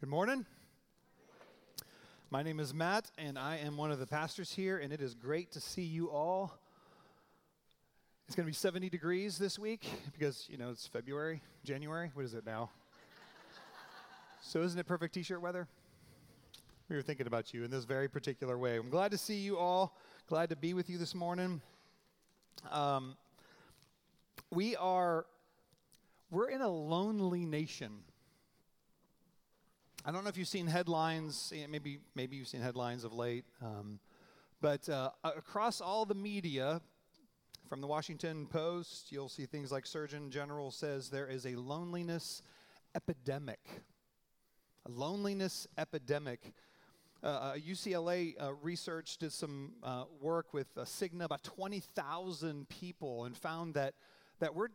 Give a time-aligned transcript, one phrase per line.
[0.00, 0.46] Good morning.
[2.30, 5.14] My name is Matt, and I am one of the pastors here, and it is
[5.14, 6.54] great to see you all.
[8.26, 12.12] It's going to be 70 degrees this week because, you know, it's February, January.
[12.14, 12.70] What is it now?
[14.40, 15.68] so, isn't it perfect t shirt weather?
[16.88, 18.78] We were thinking about you in this very particular way.
[18.78, 19.94] I'm glad to see you all,
[20.30, 21.60] glad to be with you this morning.
[22.70, 23.18] Um,
[24.50, 25.26] we are,
[26.30, 27.98] we're in a lonely nation.
[30.02, 31.52] I don't know if you've seen headlines.
[31.68, 34.00] Maybe maybe you've seen headlines of late, um,
[34.62, 36.80] but uh, across all the media,
[37.68, 42.40] from the Washington Post, you'll see things like Surgeon General says there is a loneliness
[42.94, 43.60] epidemic.
[44.86, 46.54] A loneliness epidemic.
[47.22, 53.74] Uh, UCLA uh, research did some uh, work with Cigna, about 20,000 people, and found
[53.74, 53.92] that
[54.40, 54.68] that we're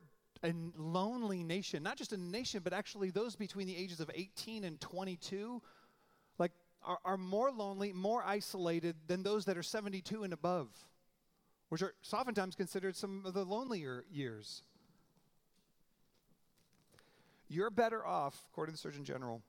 [0.45, 4.63] a lonely nation, not just a nation, but actually those between the ages of 18
[4.63, 5.61] and 22,
[6.37, 6.51] like
[6.83, 10.69] are, are more lonely, more isolated than those that are 72 and above,
[11.69, 14.61] which are oftentimes considered some of the lonelier years.
[17.47, 19.41] You're better off, according to the Surgeon General,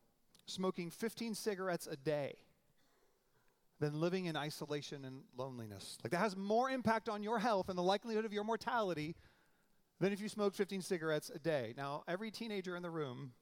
[0.47, 2.37] smoking 15 cigarettes a day
[3.81, 5.99] than living in isolation and loneliness.
[6.03, 9.15] Like that has more impact on your health and the likelihood of your mortality
[10.01, 11.75] than if you smoke 15 cigarettes a day.
[11.77, 13.33] Now, every teenager in the room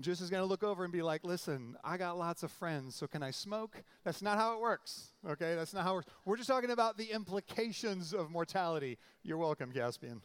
[0.00, 2.94] just is going to look over and be like, listen, I got lots of friends,
[2.94, 3.82] so can I smoke?
[4.04, 5.54] That's not how it works, okay?
[5.54, 6.12] That's not how it works.
[6.24, 8.98] We're just talking about the implications of mortality.
[9.22, 10.20] You're welcome, Caspian.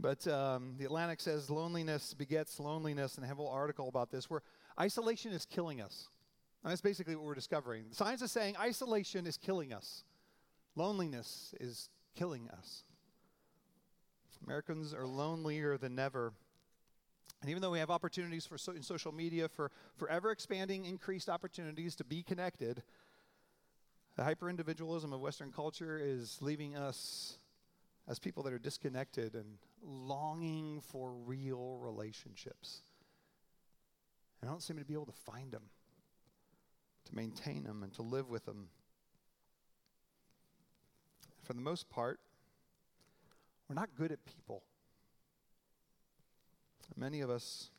[0.00, 4.10] But um, the Atlantic says loneliness begets loneliness, and I have a whole article about
[4.10, 4.42] this where
[4.80, 6.08] isolation is killing us.
[6.62, 7.84] And that's basically what we're discovering.
[7.88, 10.04] The science is saying isolation is killing us.
[10.76, 12.84] Loneliness is killing us.
[14.44, 16.32] Americans are lonelier than ever.
[17.40, 19.70] And even though we have opportunities for so, in social media for,
[20.08, 22.82] ever expanding, increased opportunities to be connected,
[24.16, 27.38] the hyper individualism of Western culture is leaving us
[28.08, 32.82] as people that are disconnected and longing for real relationships.
[34.40, 35.64] And I don't seem to be able to find them,
[37.04, 38.68] to maintain them, and to live with them
[41.48, 42.20] for the most part,
[43.68, 44.62] we're not good at people.
[46.94, 47.70] Many of us,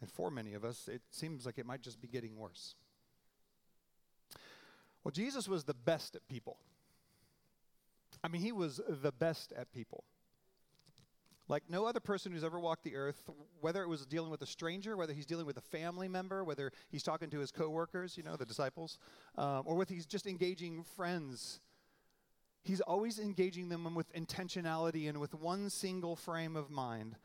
[0.00, 2.74] and for many of us, it seems like it might just be getting worse.
[5.04, 6.56] Well, Jesus was the best at people.
[8.24, 10.02] I mean, he was the best at people.
[11.46, 13.30] Like no other person who's ever walked the earth,
[13.60, 16.72] whether it was dealing with a stranger, whether he's dealing with a family member, whether
[16.90, 18.98] he's talking to his coworkers, you know, the disciples,
[19.36, 21.60] um, or whether he's just engaging friends
[22.68, 27.16] He's always engaging them with intentionality and with one single frame of mind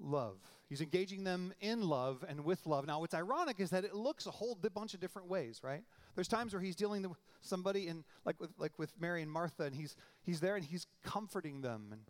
[0.00, 0.38] love.
[0.68, 2.88] He's engaging them in love and with love.
[2.88, 5.84] Now, what's ironic is that it looks a whole bunch of different ways, right?
[6.16, 9.62] There's times where he's dealing with somebody in, like with, like with Mary and Martha,
[9.62, 12.00] and he's, he's there and he's comforting them and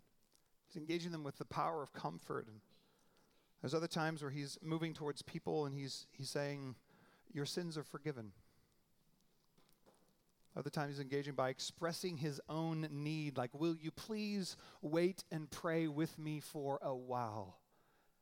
[0.67, 2.47] he's engaging them with the power of comfort.
[2.47, 2.61] And
[3.61, 6.73] there's other times where he's moving towards people and he's, he's saying,
[7.31, 8.31] Your sins are forgiven.
[10.55, 15.49] Other times he's engaging by expressing his own need, like, Will you please wait and
[15.49, 17.57] pray with me for a while?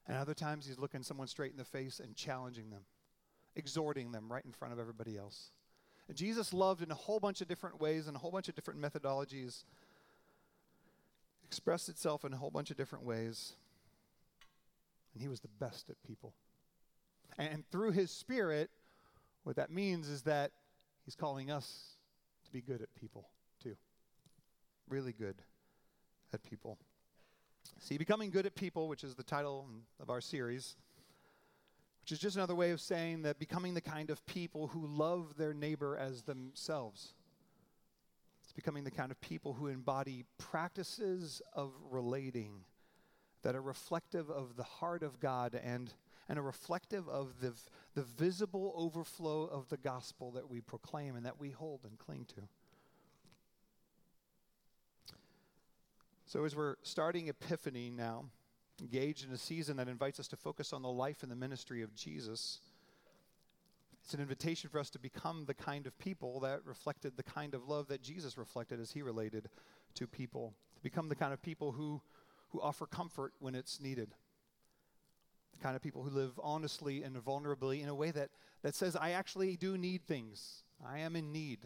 [0.08, 2.82] And other times he's looking someone straight in the face and challenging them,
[3.56, 5.52] exhorting them right in front of everybody else.
[6.08, 8.56] And Jesus loved in a whole bunch of different ways and a whole bunch of
[8.56, 9.64] different methodologies,
[11.44, 13.54] expressed itself in a whole bunch of different ways.
[15.14, 16.34] And he was the best at people.
[17.38, 18.70] And through his spirit,
[19.44, 20.52] what that means is that
[21.06, 21.98] he's calling us
[22.50, 23.28] to be good at people,
[23.62, 23.76] too.
[24.90, 25.36] Really good
[26.34, 26.78] at people.
[27.80, 29.68] See, becoming good at people, which is the title
[30.00, 30.76] of our series,
[32.02, 35.36] which is just another way of saying that becoming the kind of people who love
[35.38, 37.14] their neighbor as themselves.
[38.44, 42.64] It's becoming the kind of people who embody practices of relating
[43.44, 45.94] that are reflective of the heart of God and,
[46.30, 47.54] and are reflective of the,
[47.96, 52.26] the visible overflow of the gospel that we proclaim and that we hold and cling
[52.36, 52.42] to.
[56.28, 58.26] So, as we're starting Epiphany now,
[58.80, 61.82] engaged in a season that invites us to focus on the life and the ministry
[61.82, 62.60] of Jesus,
[64.04, 67.56] it's an invitation for us to become the kind of people that reflected the kind
[67.56, 69.50] of love that Jesus reflected as he related
[69.96, 72.00] to people, to become the kind of people who,
[72.50, 74.14] who offer comfort when it's needed
[75.60, 78.30] kind of people who live honestly and vulnerably in a way that,
[78.62, 80.64] that says, I actually do need things.
[80.86, 81.60] I am in need.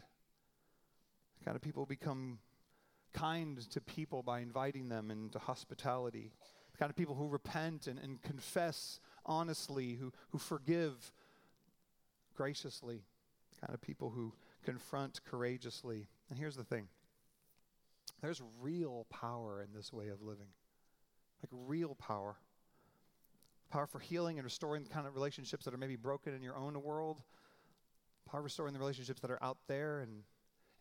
[1.39, 2.39] The kind of people become
[3.13, 6.31] kind to people by inviting them into hospitality,
[6.71, 11.11] the kind of people who repent and, and confess honestly, who, who forgive
[12.35, 13.03] graciously,
[13.53, 16.07] the kind of people who confront courageously.
[16.29, 16.87] And here's the thing
[18.21, 20.47] there's real power in this way of living,
[21.43, 22.37] like real power.
[23.73, 26.55] Power for healing and restoring the kind of relationships that are maybe broken in your
[26.55, 27.23] own world.
[28.29, 30.21] Power restoring the relationships that are out there and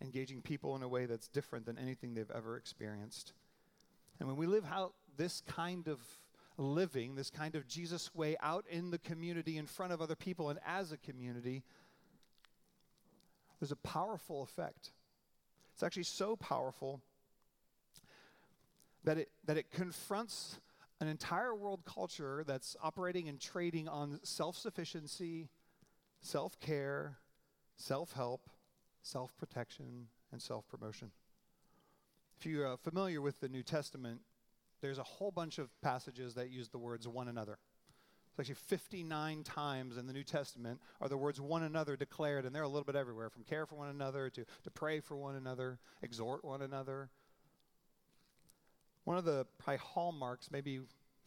[0.02, 3.32] engaging people in a way that's different than anything they've ever experienced.
[4.20, 6.00] And when we live out this kind of
[6.58, 10.50] living, this kind of Jesus way out in the community, in front of other people,
[10.50, 11.62] and as a community,
[13.58, 14.90] there's a powerful effect.
[15.72, 17.00] It's actually so powerful
[19.04, 20.58] that it, that it confronts
[21.02, 25.49] an entire world culture that's operating and trading on self sufficiency,
[26.20, 27.19] self care,
[27.76, 28.49] self help,
[29.02, 31.10] self protection, and self promotion.
[32.38, 34.20] If you're uh, familiar with the New Testament,
[34.81, 37.58] there's a whole bunch of passages that use the words one another.
[38.31, 42.54] It's actually 59 times in the New Testament are the words one another declared, and
[42.54, 45.34] they're a little bit everywhere from care for one another to, to pray for one
[45.34, 47.10] another, exhort one another.
[49.04, 50.81] One of the probably hallmarks, maybe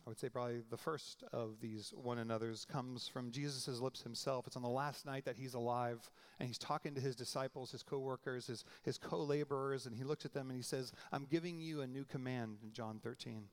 [0.05, 4.45] I would say probably the first of these one another's comes from Jesus' lips himself.
[4.45, 7.81] It's on the last night that he's alive, and he's talking to his disciples, his
[7.81, 11.25] co workers, his, his co laborers, and he looks at them and he says, I'm
[11.25, 13.45] giving you a new command in John 13.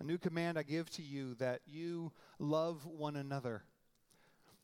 [0.00, 3.62] A new command I give to you that you love one another.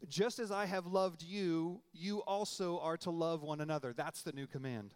[0.08, 3.92] Just as I have loved you, you also are to love one another.
[3.92, 4.94] That's the new command.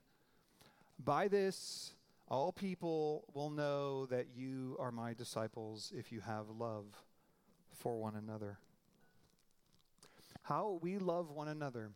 [1.03, 1.93] By this,
[2.31, 6.85] all people will know that you are my disciples if you have love
[7.75, 8.59] for one another.
[10.43, 11.91] How we love one another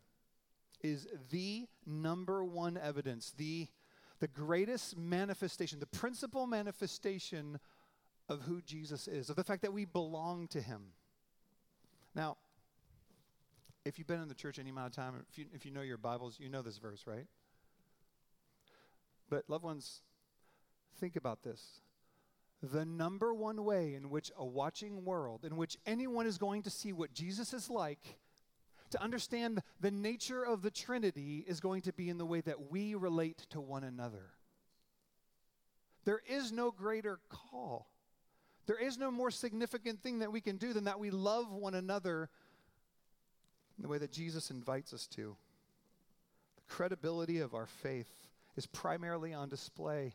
[0.82, 3.69] is the number one evidence, the,
[4.20, 7.58] the greatest manifestation, the principal manifestation
[8.29, 10.82] of who Jesus is, of the fact that we belong to him.
[12.14, 12.37] Now,
[13.84, 15.82] if you've been in the church any amount of time, if you, if you know
[15.82, 17.26] your Bibles, you know this verse, right?
[19.29, 20.02] But, loved ones,
[21.00, 21.81] Think about this.
[22.62, 26.71] The number one way in which a watching world, in which anyone is going to
[26.71, 28.19] see what Jesus is like,
[28.91, 32.71] to understand the nature of the Trinity, is going to be in the way that
[32.71, 34.31] we relate to one another.
[36.05, 37.89] There is no greater call.
[38.67, 41.75] There is no more significant thing that we can do than that we love one
[41.75, 42.29] another
[43.77, 45.37] in the way that Jesus invites us to.
[46.56, 48.11] The credibility of our faith
[48.56, 50.15] is primarily on display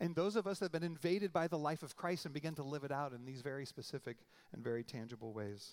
[0.00, 2.54] and those of us that have been invaded by the life of Christ and begin
[2.54, 4.16] to live it out in these very specific
[4.52, 5.72] and very tangible ways.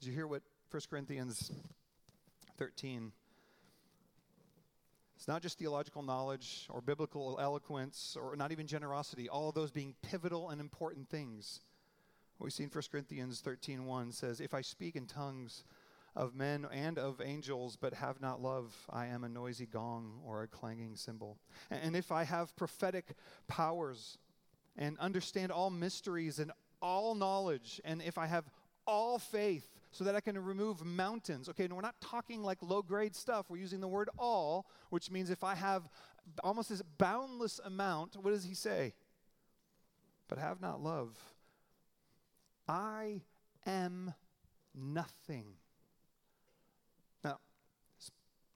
[0.00, 0.42] Did you hear what
[0.72, 1.52] 1 Corinthians
[2.58, 3.12] 13?
[5.16, 9.70] It's not just theological knowledge or biblical eloquence or not even generosity, all of those
[9.70, 11.60] being pivotal and important things.
[12.38, 15.64] What we see in 1 Corinthians 13:1 says, "If I speak in tongues
[16.16, 20.42] of men and of angels, but have not love, I am a noisy gong or
[20.42, 21.38] a clanging cymbal.
[21.70, 23.14] And if I have prophetic
[23.48, 24.18] powers
[24.76, 28.44] and understand all mysteries and all knowledge, and if I have
[28.86, 31.48] all faith so that I can remove mountains.
[31.48, 33.46] Okay, and we're not talking like low grade stuff.
[33.48, 35.88] We're using the word all, which means if I have
[36.42, 38.94] almost this boundless amount, what does he say?
[40.28, 41.16] But have not love.
[42.66, 43.22] I
[43.66, 44.14] am
[44.74, 45.44] nothing.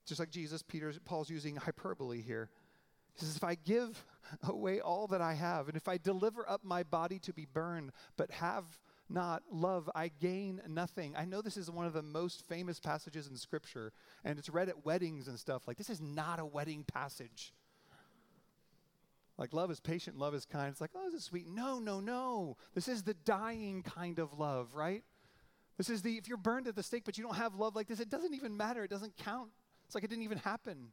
[0.08, 2.48] Just like Jesus, Peter, Paul's using hyperbole here.
[3.14, 4.04] He says, If I give
[4.42, 7.92] away all that I have, and if I deliver up my body to be burned,
[8.16, 8.64] but have
[9.10, 11.14] not love, I gain nothing.
[11.16, 13.92] I know this is one of the most famous passages in Scripture,
[14.24, 15.68] and it's read at weddings and stuff.
[15.68, 17.52] Like, this is not a wedding passage.
[19.36, 20.70] Like, love is patient, love is kind.
[20.70, 21.46] It's like, oh, this is sweet.
[21.46, 22.56] No, no, no.
[22.74, 25.04] This is the dying kind of love, right?
[25.76, 27.86] This is the, if you're burned at the stake, but you don't have love like
[27.86, 28.82] this, it doesn't even matter.
[28.82, 29.50] It doesn't count.
[29.88, 30.88] It's like it didn't even happen.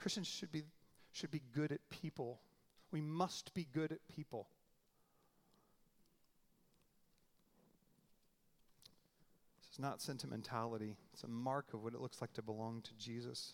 [0.00, 0.64] Christians should be,
[1.12, 2.40] should be good at people.
[2.90, 4.48] We must be good at people.
[9.60, 12.90] This is not sentimentality, it's a mark of what it looks like to belong to
[12.98, 13.52] Jesus.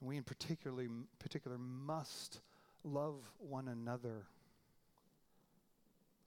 [0.00, 0.88] And we, in particularly,
[1.20, 2.40] particular, must
[2.82, 4.26] love one another.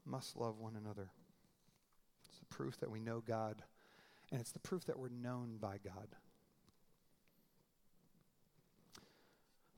[0.05, 1.09] Must love one another
[2.47, 3.61] the proof that we know God,
[4.31, 6.07] and it's the proof that we're known by God.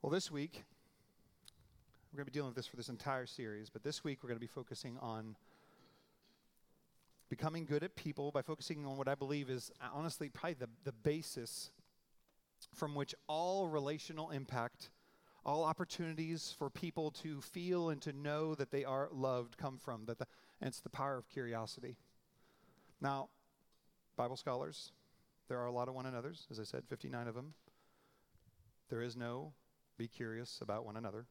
[0.02, 0.64] Well, this week,
[2.12, 4.30] we're going to be dealing with this for this entire series, but this week we're
[4.30, 5.36] going to be focusing on
[7.30, 10.94] becoming good at people by focusing on what I believe is honestly probably the, the
[10.94, 11.72] basis
[12.74, 14.90] from which all relational impact,
[15.46, 20.06] all opportunities for people to feel and to know that they are loved come from.
[20.06, 20.28] That the,
[20.62, 21.98] and it's the power of curiosity.
[23.02, 23.30] Now,
[24.16, 24.92] Bible scholars,
[25.48, 27.54] there are a lot of one another's, as I said, 59 of them.
[28.90, 29.54] There is no
[29.98, 31.26] be curious about one another.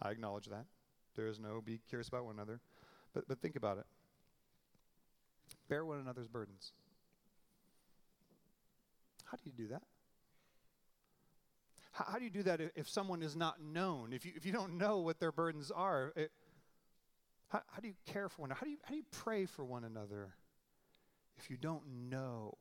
[0.00, 0.66] I acknowledge that.
[1.14, 2.60] There is no be curious about one another.
[3.14, 3.84] But, but think about it.
[5.68, 6.72] Bear one another's burdens.
[9.24, 9.82] How do you do that?
[11.92, 14.12] How, how do you do that if, if, someone is not known?
[14.12, 16.30] If you, if you don't know what their burdens are, it,
[17.48, 18.58] how, how do you care for one another?
[18.60, 20.34] How do you, how do you pray for one another
[21.38, 22.56] if you don't know?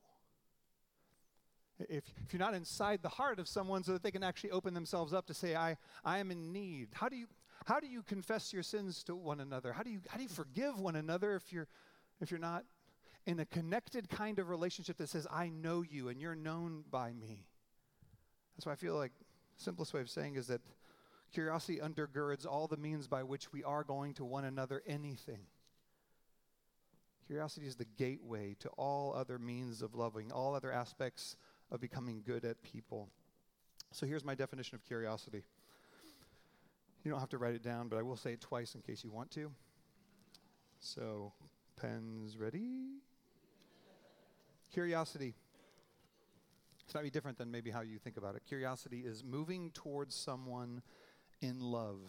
[1.79, 4.73] If, if you're not inside the heart of someone so that they can actually open
[4.73, 6.89] themselves up to say, I, I am in need.
[6.93, 7.27] How do you
[7.65, 9.71] how do you confess your sins to one another?
[9.71, 11.67] How do you how do you forgive one another if you're
[12.19, 12.65] if you're not
[13.25, 17.13] in a connected kind of relationship that says, I know you and you're known by
[17.13, 17.45] me?
[18.55, 19.11] That's why I feel like
[19.57, 20.61] simplest way of saying is that
[21.31, 25.45] curiosity undergirds all the means by which we are going to one another anything.
[27.31, 31.37] Curiosity is the gateway to all other means of loving, all other aspects
[31.71, 33.07] of becoming good at people.
[33.91, 35.45] So here's my definition of curiosity.
[37.05, 39.05] You don't have to write it down, but I will say it twice in case
[39.05, 39.49] you want to.
[40.81, 41.31] So,
[41.77, 42.97] pens ready?
[44.73, 45.33] Curiosity.
[46.83, 48.41] It's not be different than maybe how you think about it.
[48.45, 50.81] Curiosity is moving towards someone
[51.41, 51.99] in love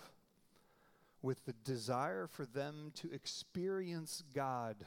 [1.23, 4.85] with the desire for them to experience God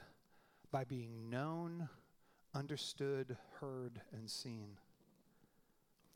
[0.76, 1.88] by being known,
[2.54, 4.72] understood, heard, and seen.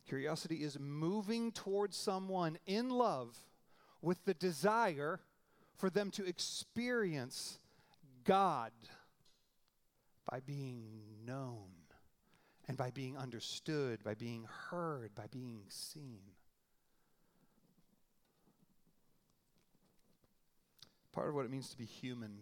[0.05, 3.37] Curiosity is moving towards someone in love
[4.01, 5.21] with the desire
[5.77, 7.57] for them to experience
[8.25, 8.73] God
[10.29, 10.89] by being
[11.25, 11.69] known
[12.67, 16.19] and by being understood, by being heard, by being seen.
[21.13, 22.39] Part of what it means to be human,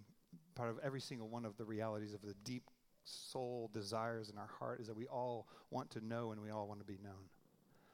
[0.57, 2.63] part of every single one of the realities of the deep
[3.03, 6.67] soul desires in our heart is that we all want to know and we all
[6.67, 7.29] want to be known.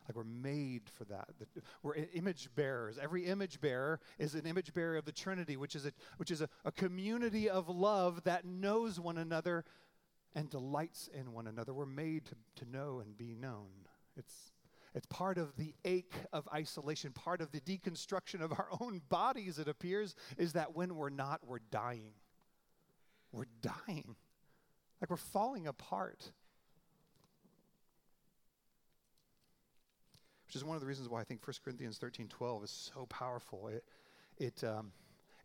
[0.08, 1.30] Like we're made for that.
[1.82, 2.98] We're image bearers.
[3.02, 6.42] Every image bearer is an image bearer of the Trinity, which is a, which is
[6.42, 9.64] a, a community of love that knows one another
[10.36, 11.74] and delights in one another.
[11.74, 13.70] We're made to, to know and be known.
[14.18, 14.52] It's,
[14.94, 19.58] it's part of the ache of isolation, part of the deconstruction of our own bodies,
[19.58, 22.14] it appears, is that when we're not, we're dying.
[23.34, 24.16] We're dying.
[25.02, 26.32] Like we're falling apart.
[30.54, 33.08] which is one of the reasons why I think 1 Corinthians 13 12 is so
[33.08, 33.70] powerful.
[33.70, 33.84] It,
[34.38, 34.92] it, um,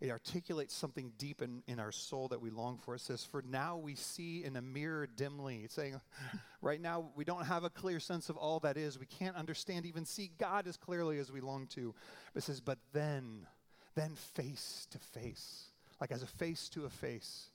[0.03, 2.95] it articulates something deep in, in our soul that we long for.
[2.95, 5.63] It says, For now we see in a mirror dimly.
[5.65, 5.99] It's saying,
[6.61, 8.99] right now we don't have a clear sense of all that is.
[8.99, 11.95] We can't understand, even see God as clearly as we long to.
[12.35, 13.47] But it says, But then,
[13.95, 15.69] then face to face,
[16.03, 17.47] like as a face to a face.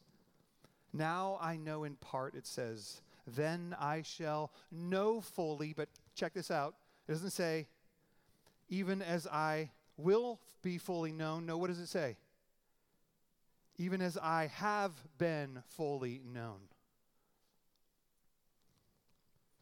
[0.94, 6.52] Now I know in part, it says, Then I shall know fully, but check this
[6.52, 6.76] out
[7.08, 7.68] it doesn't say,
[8.70, 11.46] even as I will be fully known.
[11.46, 12.16] No, what does it say?
[13.78, 16.60] Even as I have been fully known.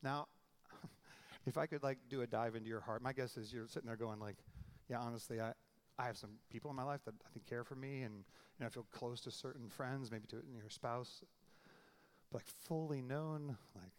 [0.03, 0.27] Now,
[1.47, 3.87] if I could like do a dive into your heart, my guess is you're sitting
[3.87, 4.35] there going like,
[4.89, 5.53] yeah, honestly, I,
[6.01, 8.61] I have some people in my life that I think care for me and you
[8.61, 11.23] know, I feel close to certain friends, maybe to your spouse.
[12.31, 13.91] But like fully known, like,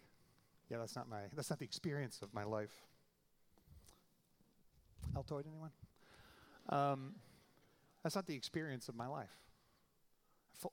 [0.69, 2.73] yeah, that's not my that's not the experience of my life.
[5.15, 5.71] Altoid, anyone?
[6.69, 7.15] Um,
[8.03, 9.37] that's not the experience of my life.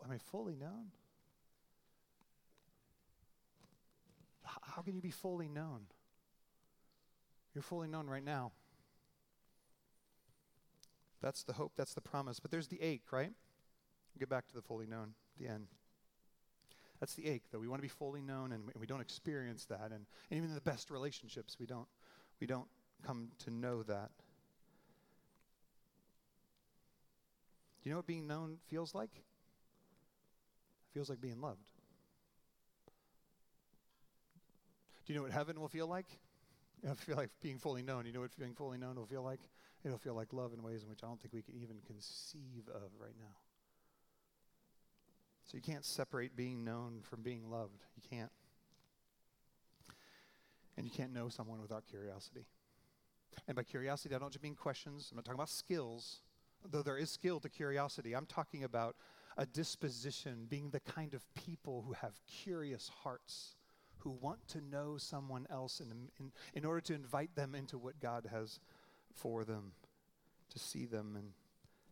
[0.03, 0.91] am I fully known?
[4.61, 5.81] how can you be fully known?
[7.53, 8.51] You're fully known right now.
[11.21, 12.39] That's the hope, that's the promise.
[12.39, 13.33] But there's the ache, right?
[14.17, 15.67] get back to the fully known, the end.
[16.99, 17.59] That's the ache, though.
[17.59, 19.91] We want to be fully known, and we, don't experience that.
[19.91, 21.87] And, and even in the best relationships, we don't,
[22.41, 22.67] we don't
[23.05, 24.09] come to know that.
[27.81, 29.11] Do you know what being known feels like?
[29.15, 31.71] It feels like being loved.
[35.05, 36.07] Do you know what heaven will feel like?
[36.83, 38.05] It'll feel like being fully known.
[38.05, 39.39] You know what being fully known will feel like?
[39.83, 42.67] It'll feel like love in ways in which I don't think we can even conceive
[42.73, 43.35] of right now.
[45.45, 47.83] So you can't separate being known from being loved.
[47.95, 48.31] You can't.
[50.77, 52.45] And you can't know someone without curiosity.
[53.47, 55.09] And by curiosity, I don't just mean questions.
[55.11, 56.21] I'm not talking about skills
[56.65, 58.95] though there is skill to curiosity, I'm talking about
[59.37, 63.55] a disposition, being the kind of people who have curious hearts,
[63.99, 67.99] who want to know someone else in, in, in order to invite them into what
[67.99, 68.59] God has
[69.21, 69.73] for them.
[70.49, 71.33] to see them and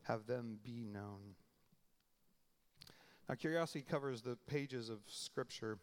[0.08, 1.36] have them be known.
[3.30, 5.78] Now, curiosity covers the pages of Scripture.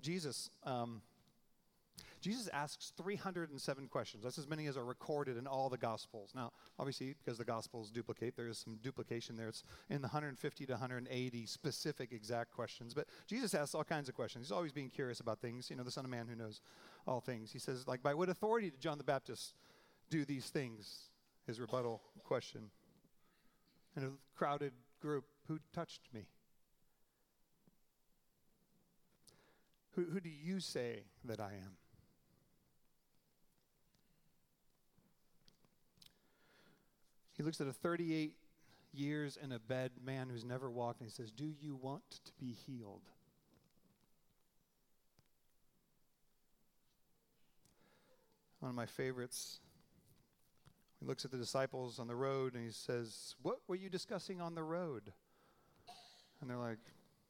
[0.00, 1.02] Jesus, um,
[2.20, 4.22] Jesus asks 307 questions.
[4.22, 6.30] That's as many as are recorded in all the Gospels.
[6.36, 9.48] Now, obviously, because the Gospels duplicate, there is some duplication there.
[9.48, 12.94] It's in the 150 to 180 specific exact questions.
[12.94, 14.46] But Jesus asks all kinds of questions.
[14.46, 15.68] He's always being curious about things.
[15.68, 16.60] You know, the Son of Man who knows
[17.08, 17.50] all things.
[17.50, 19.54] He says, like, by what authority did John the Baptist
[20.12, 21.08] do these things?
[21.46, 22.70] His rebuttal question.
[23.96, 26.26] In a crowded group, who touched me?
[29.92, 31.76] Who, who do you say that I am?
[37.34, 38.34] He looks at a 38
[38.92, 42.32] years in a bed man who's never walked and he says, Do you want to
[42.38, 43.08] be healed?
[48.60, 49.58] One of my favorites.
[51.02, 54.40] He looks at the disciples on the road and he says, What were you discussing
[54.40, 55.12] on the road?
[56.40, 56.78] And they're like,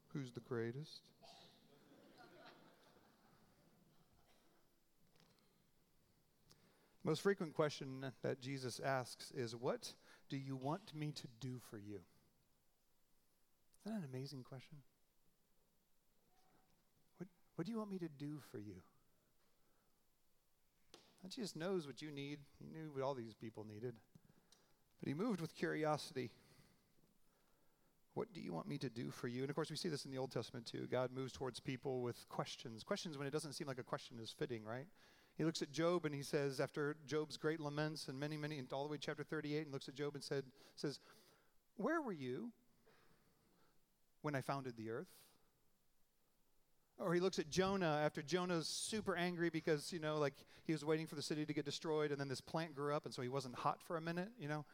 [0.09, 1.01] Who's the greatest?
[7.03, 9.93] Most frequent question that Jesus asks is, What
[10.29, 12.01] do you want me to do for you?
[13.85, 14.77] Isn't that an amazing question?
[17.17, 18.83] What, what do you want me to do for you?
[21.23, 22.39] And Jesus knows what you need.
[22.59, 23.95] He knew what all these people needed.
[24.99, 26.31] But he moved with curiosity.
[28.13, 29.41] What do you want me to do for you?
[29.41, 30.87] And of course, we see this in the Old Testament too.
[30.91, 32.83] God moves towards people with questions.
[32.83, 34.85] Questions when it doesn't seem like a question is fitting, right?
[35.35, 38.71] He looks at Job and he says, after Job's great laments and many, many, and
[38.71, 40.43] all the way chapter 38, and looks at Job and said,
[40.75, 40.99] says,
[41.77, 42.51] Where were you
[44.21, 45.09] when I founded the earth?
[47.03, 50.33] Or he looks at Jonah after Jonah's super angry because, you know, like
[50.65, 53.05] he was waiting for the city to get destroyed and then this plant grew up
[53.05, 54.65] and so he wasn't hot for a minute, you know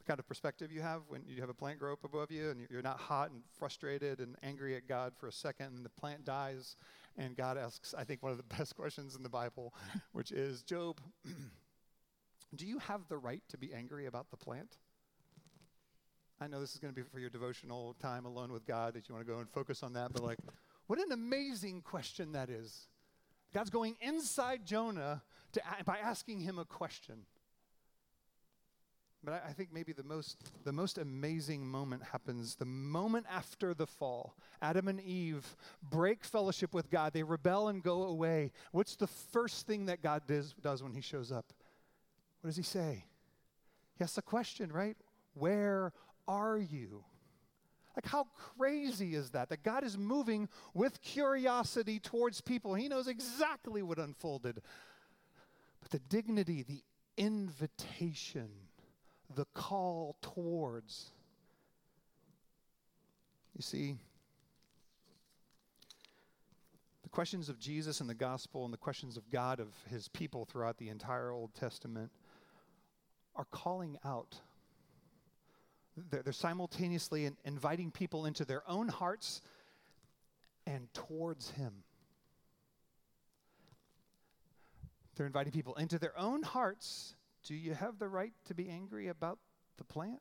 [0.00, 2.50] the kind of perspective you have when you have a plant grow up above you
[2.50, 5.90] and you're not hot and frustrated and angry at God for a second and the
[5.90, 6.76] plant dies
[7.18, 9.74] and God asks, I think, one of the best questions in the Bible,
[10.12, 11.00] which is Job,
[12.56, 14.78] do you have the right to be angry about the plant?
[16.40, 19.08] I know this is going to be for your devotional time alone with God that
[19.08, 20.38] you want to go and focus on that, but like,
[20.90, 22.88] what an amazing question that is.
[23.54, 25.22] God's going inside Jonah
[25.52, 27.26] to, by asking him a question.
[29.22, 33.72] But I, I think maybe the most, the most amazing moment happens the moment after
[33.72, 34.34] the fall.
[34.60, 35.46] Adam and Eve
[35.92, 38.50] break fellowship with God, they rebel and go away.
[38.72, 41.52] What's the first thing that God does, does when He shows up?
[42.40, 43.04] What does He say?
[43.96, 44.96] He asks a question, right?
[45.34, 45.92] Where
[46.26, 47.04] are you?
[47.96, 49.48] Like, how crazy is that?
[49.48, 52.74] That God is moving with curiosity towards people.
[52.74, 54.62] He knows exactly what unfolded.
[55.80, 56.82] But the dignity, the
[57.16, 58.48] invitation,
[59.34, 61.10] the call towards.
[63.56, 63.96] You see,
[67.02, 70.44] the questions of Jesus and the gospel and the questions of God of his people
[70.44, 72.10] throughout the entire Old Testament
[73.34, 74.36] are calling out.
[75.96, 79.42] They're, they're simultaneously in, inviting people into their own hearts
[80.66, 81.84] and towards him.
[85.16, 89.08] They're inviting people into their own hearts do you have the right to be angry
[89.08, 89.38] about
[89.78, 90.20] the plant?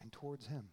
[0.00, 0.68] And towards Him.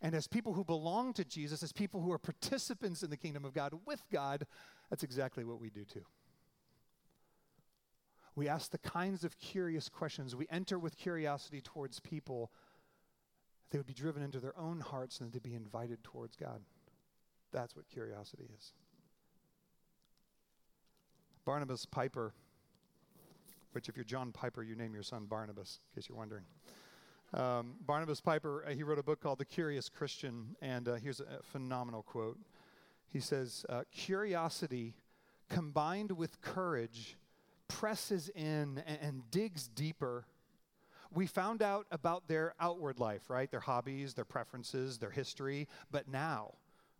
[0.00, 3.44] And as people who belong to Jesus, as people who are participants in the kingdom
[3.44, 4.46] of God with God,
[4.90, 6.04] that's exactly what we do too.
[8.38, 10.36] We ask the kinds of curious questions.
[10.36, 12.50] We enter with curiosity towards people.
[13.70, 16.62] They would be driven into their own hearts and to be invited towards God.
[17.52, 18.72] That's what curiosity is.
[21.44, 22.32] Barnabas Piper
[23.72, 26.44] which if you're John Piper, you name your son Barnabas, in case you're wondering.
[27.34, 31.20] Um, Barnabas Piper, uh, he wrote a book called The Curious Christian, and uh, here's
[31.20, 32.38] a, a, phenomenal quote.
[33.12, 34.94] He says, uh, Curiosity
[35.48, 37.16] combined with courage
[37.68, 40.24] presses in and, and digs deeper.
[41.12, 43.50] We found out about their outward life, right?
[43.50, 46.54] Their hobbies, their preferences, their history, but now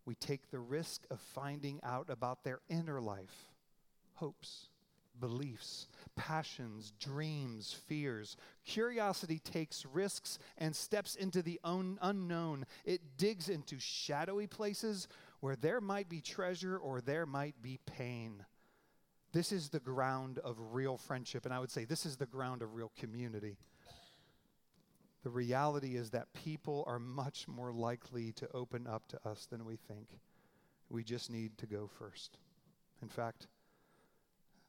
[0.07, 3.50] we take the risk of finding out about their inner life,
[4.14, 4.68] hopes,
[5.20, 8.37] beliefs, passions, dreams, fears.
[8.64, 12.64] Curiosity takes risks and steps into the un- unknown.
[12.85, 15.09] It digs into shadowy places
[15.40, 18.44] where there might be treasure or there might be pain.
[19.32, 22.62] This is the ground of real friendship, and I would say this is the ground
[22.62, 23.58] of real community.
[25.22, 29.64] The reality is that people are much more likely to open up to us than
[29.64, 30.20] we think.
[30.88, 32.38] We just need to go first.
[33.02, 33.48] In fact,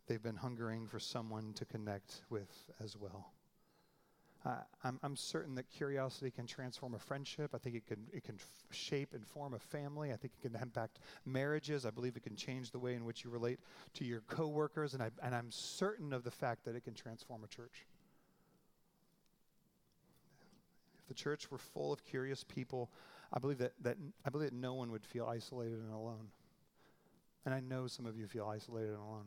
[0.08, 2.52] they've been hungering for someone to connect with
[2.84, 3.32] as well.
[4.46, 4.52] Uh,
[4.86, 7.52] I'm, I'm certain that curiosity can transform a friendship.
[7.54, 10.14] I think it can, it can f- shape and form a family.
[10.14, 11.86] I think it can impact marriages.
[11.86, 13.60] I believe it can change the way in which you relate
[13.96, 14.94] to your coworkers.
[14.94, 17.86] And, I, and I'm certain of the fact that it can transform a church.
[21.00, 22.90] If the church were full of curious people,
[23.34, 26.30] I believe that, that, I believe that no one would feel isolated and alone.
[27.46, 29.26] And I know some of you feel isolated and alone.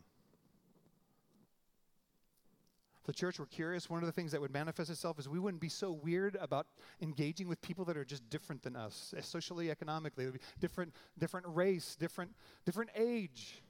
[3.02, 5.40] If the church were curious, one of the things that would manifest itself is we
[5.40, 6.68] wouldn't be so weird about
[7.00, 11.96] engaging with people that are just different than us, eh, socially, economically, different, different race,
[11.96, 12.30] different,
[12.64, 13.60] different age.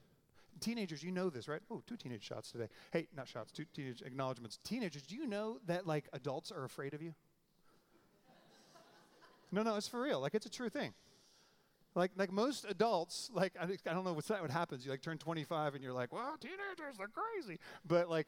[0.59, 1.61] Teenagers, you know this, right?
[1.71, 2.67] Oh, two teenage shots today.
[2.91, 4.59] Hey, not shots, two teenage acknowledgments.
[4.63, 7.15] Teenagers, do you know that like adults are afraid of you?
[9.51, 10.19] no, no, it's for real.
[10.19, 10.93] Like it's a true thing.
[11.95, 14.85] Like, like most adults, like I, I don't know what's that what happens.
[14.85, 17.59] You like turn 25 and you're like, well, teenagers are crazy.
[17.83, 18.27] But like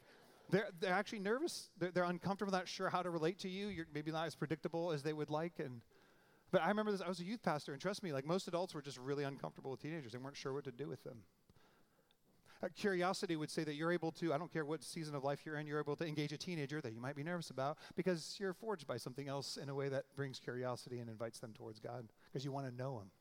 [0.50, 1.70] they're, they're actually nervous.
[1.78, 3.68] They're, they're uncomfortable, not sure how to relate to you.
[3.68, 5.54] You're maybe not as predictable as they would like.
[5.60, 5.82] And
[6.52, 7.02] but I remember this.
[7.02, 9.72] I was a youth pastor, and trust me, like most adults were just really uncomfortable
[9.72, 10.12] with teenagers.
[10.12, 11.18] They weren't sure what to do with them.
[12.64, 15.46] Uh, curiosity would say that you're able to, I don't care what season of life
[15.46, 18.38] you're in, you're able to engage a teenager that you might be nervous about because
[18.40, 21.80] you're forged by something else in a way that brings curiosity and invites them towards
[21.80, 23.12] God because you want to know Him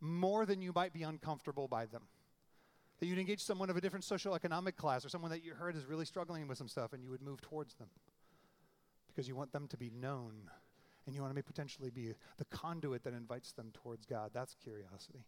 [0.00, 2.02] more than you might be uncomfortable by them.
[3.00, 5.76] That you'd engage someone of a different social economic class or someone that you heard
[5.76, 7.88] is really struggling with some stuff and you would move towards them
[9.08, 10.50] because you want them to be known
[11.06, 14.30] and you want to potentially be the conduit that invites them towards God.
[14.32, 15.24] That's curiosity.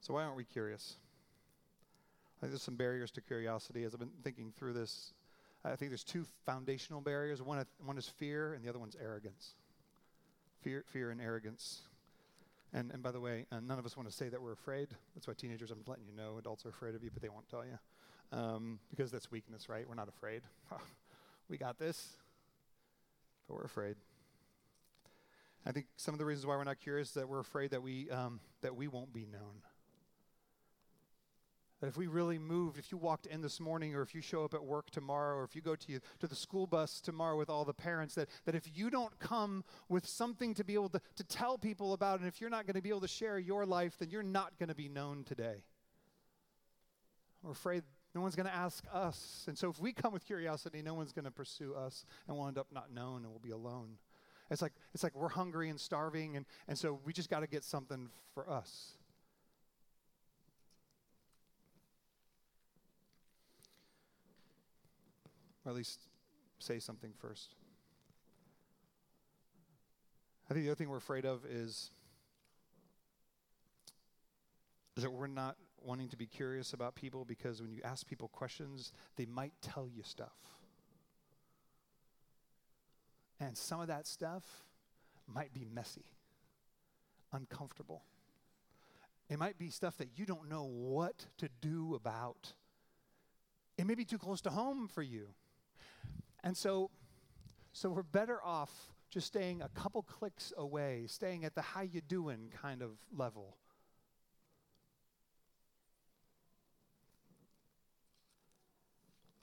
[0.00, 0.96] So, why aren't we curious?
[2.38, 3.84] I think there's some barriers to curiosity.
[3.84, 5.12] As I've been thinking through this,
[5.64, 7.42] I think there's two foundational barriers.
[7.42, 9.54] One, one is fear, and the other one's arrogance.
[10.62, 11.82] Fear, fear and arrogance.
[12.72, 14.88] And, and by the way, uh, none of us want to say that we're afraid.
[15.14, 17.48] That's why teenagers, I'm letting you know, adults are afraid of you, but they won't
[17.48, 17.78] tell you.
[18.30, 19.88] Um, because that's weakness, right?
[19.88, 20.42] We're not afraid.
[21.48, 22.08] we got this,
[23.48, 23.96] but we're afraid.
[25.64, 27.82] I think some of the reasons why we're not curious is that we're afraid that
[27.82, 29.62] we, um, that we won't be known.
[31.80, 34.44] That if we really moved, if you walked in this morning, or if you show
[34.44, 37.36] up at work tomorrow, or if you go to, you, to the school bus tomorrow
[37.36, 40.88] with all the parents, that, that if you don't come with something to be able
[40.88, 43.38] to, to tell people about, and if you're not going to be able to share
[43.38, 45.62] your life, then you're not going to be known today.
[47.42, 49.44] We're afraid no one's going to ask us.
[49.46, 52.48] And so if we come with curiosity, no one's going to pursue us, and we'll
[52.48, 53.98] end up not known, and we'll be alone.
[54.50, 57.46] It's like, it's like we're hungry and starving, and, and so we just got to
[57.46, 58.97] get something for us.
[65.68, 66.00] Or at least
[66.58, 67.54] say something first.
[70.50, 71.90] I think the other thing we're afraid of is,
[74.96, 78.92] that we're not wanting to be curious about people because when you ask people questions,
[79.16, 80.32] they might tell you stuff.
[83.38, 84.42] And some of that stuff
[85.26, 86.06] might be messy,
[87.32, 88.02] uncomfortable.
[89.28, 92.54] It might be stuff that you don't know what to do about.
[93.76, 95.28] It may be too close to home for you.
[96.44, 96.90] And so,
[97.72, 98.70] so we're better off
[99.10, 103.56] just staying a couple clicks away, staying at the how you doing kind of level.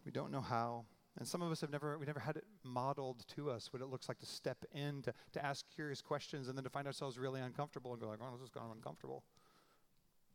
[0.06, 0.86] We don't know how.
[1.18, 3.86] And some of us have never, we never had it modeled to us what it
[3.86, 7.18] looks like to step in, to, to ask curious questions, and then to find ourselves
[7.18, 9.24] really uncomfortable and go like, oh, this is kind of uncomfortable.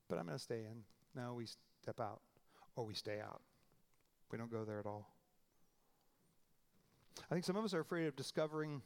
[0.08, 0.82] But I'm going to stay in.
[1.14, 1.46] No, we
[1.82, 2.20] step out,
[2.76, 3.42] or we stay out.
[4.32, 5.08] We don't go there at all.
[7.30, 8.82] I think some of us are afraid of discovering.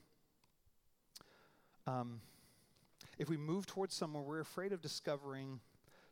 [1.87, 2.21] Um,
[3.19, 5.61] if we move towards someone, we're afraid of discovering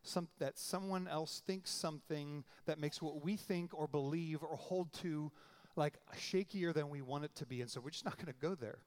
[0.03, 4.92] some, that someone else thinks something that makes what we think or believe or hold
[4.94, 5.31] to
[5.77, 7.61] like shakier than we want it to be.
[7.61, 8.79] And so we're just not going to go there.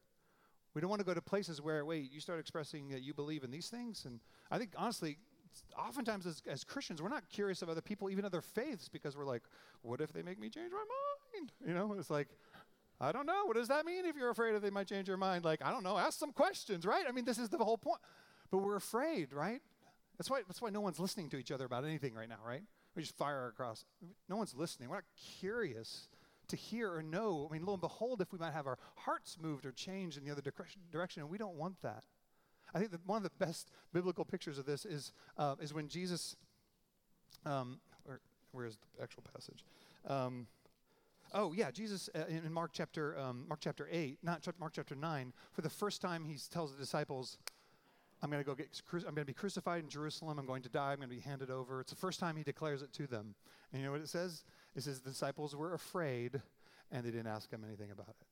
[0.74, 3.44] We don't want to go to places where, wait, you start expressing that you believe
[3.44, 4.04] in these things.
[4.06, 4.20] And
[4.52, 5.18] I think, honestly,
[5.80, 9.26] oftentimes as, as Christians, we're not curious of other people, even other faiths, because we're
[9.26, 9.44] like,
[9.84, 11.52] what if they make me change my mind?
[11.66, 12.28] You know, it's like,
[13.00, 13.46] I don't know.
[13.46, 15.44] What does that mean if you're afraid that they might change your mind?
[15.44, 15.98] Like, I don't know.
[15.98, 17.06] Ask some questions, right?
[17.08, 18.00] I mean, this is the whole point.
[18.52, 19.62] But we're afraid, right?
[20.18, 22.64] That's why, that's why no one's listening to each other about anything right now, right?
[22.96, 23.84] We just fire across.
[24.30, 24.90] No one's listening.
[24.90, 25.04] We're not
[25.40, 26.08] curious
[26.48, 27.48] to hear or know.
[27.50, 30.24] I mean, lo and behold, if we might have our hearts moved or changed in
[30.24, 30.42] the other
[30.92, 32.04] direction, and we don't want that.
[32.74, 35.88] I think that one of the best biblical pictures of this is, uh, is when
[35.88, 36.36] Jesus,
[37.46, 39.66] um, or where is the actual passage?
[40.08, 40.48] Um,
[41.38, 45.34] Oh yeah, Jesus uh, in, Mark chapter um, Mark chapter eight, not Mark chapter nine,
[45.52, 47.38] for the first time he tells the disciples,
[48.24, 50.40] I'm going to go get, cru- I'm going to be crucified in Jerusalem.
[50.40, 50.94] I'm going to die.
[50.94, 51.82] I'm going to be handed over.
[51.82, 53.36] It's the first time he declares it to them.
[53.72, 54.46] And you know what it says?
[54.76, 56.42] It says the disciples were afraid
[56.90, 58.28] and they didn't ask him anything about it.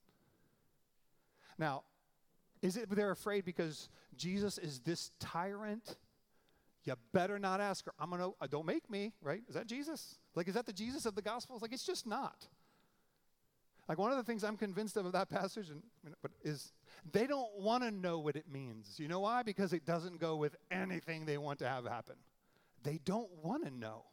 [1.60, 1.84] Now,
[2.62, 5.98] is it they're afraid because Jesus is this tyrant?
[6.86, 7.94] You better not ask her.
[8.00, 8.30] I'm gonna.
[8.42, 9.14] Uh, don't make me.
[9.22, 9.42] Right?
[9.50, 10.18] Is that Jesus?
[10.36, 11.62] Like, is that the Jesus of the Gospels?
[11.62, 12.48] Like, it's just not.
[13.88, 15.82] Like one of the things I'm convinced of of that passage, and
[16.22, 16.72] but is
[17.12, 18.98] they don't want to know what it means.
[18.98, 19.44] You know why?
[19.44, 22.16] Because it doesn't go with anything they want to have happen.
[22.84, 24.04] They don't want to know.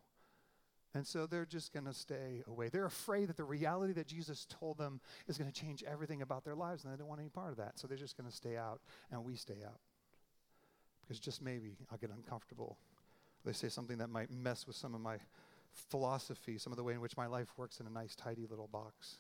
[0.92, 2.68] And so they're just going to stay away.
[2.68, 6.44] They're afraid that the reality that Jesus told them is going to change everything about
[6.44, 7.78] their lives, and they don't want any part of that.
[7.78, 8.80] So they're just going to stay out,
[9.12, 9.78] and we stay out.
[11.02, 12.76] Because just maybe I'll get uncomfortable.
[13.44, 15.18] They say something that might mess with some of my
[15.72, 18.68] philosophy, some of the way in which my life works in a nice, tidy little
[18.68, 19.18] box.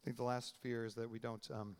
[0.00, 1.76] I think the last fear is that we don't um,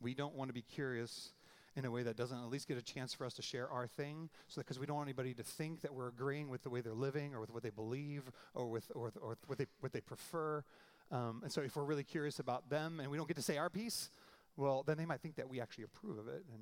[0.00, 1.32] we don't want to be curious
[1.76, 3.86] in a way that doesn't at least get a chance for us to share our
[3.86, 6.80] thing so because we don't want anybody to think that we're agreeing with the way
[6.80, 8.22] they're living or with what they believe
[8.54, 10.64] or with or, or what they what they prefer.
[11.10, 13.56] Um, and so if we're really curious about them and we don't get to say
[13.56, 14.10] our piece
[14.56, 16.60] well then they might think that we actually approve of it and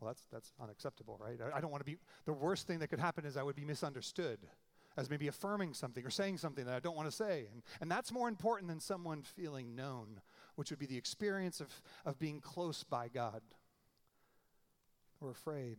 [0.00, 1.38] well that's that's unacceptable right?
[1.40, 1.96] I, I don't want to be
[2.26, 4.38] the worst thing that could happen is i would be misunderstood
[4.98, 7.46] as maybe affirming something or saying something that I don't want to say.
[7.52, 10.20] And, and that's more important than someone feeling known,
[10.56, 11.68] which would be the experience of,
[12.04, 13.40] of being close by God.
[15.20, 15.76] We're afraid.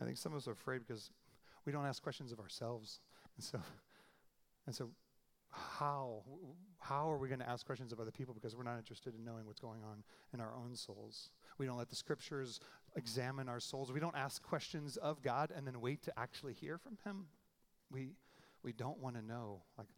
[0.00, 1.10] I think some of us are afraid because
[1.64, 3.00] we don't ask questions of ourselves.
[3.36, 3.60] And so,
[4.66, 4.90] and so
[5.50, 6.22] how,
[6.80, 9.24] how are we going to ask questions of other people because we're not interested in
[9.24, 10.02] knowing what's going on
[10.34, 11.30] in our own souls?
[11.58, 12.60] We don't let the scriptures
[12.96, 13.92] examine our souls.
[13.92, 17.26] We don't ask questions of God and then wait to actually hear from Him.
[17.90, 18.10] We,
[18.62, 19.62] we don't want to know.
[19.78, 19.88] Like,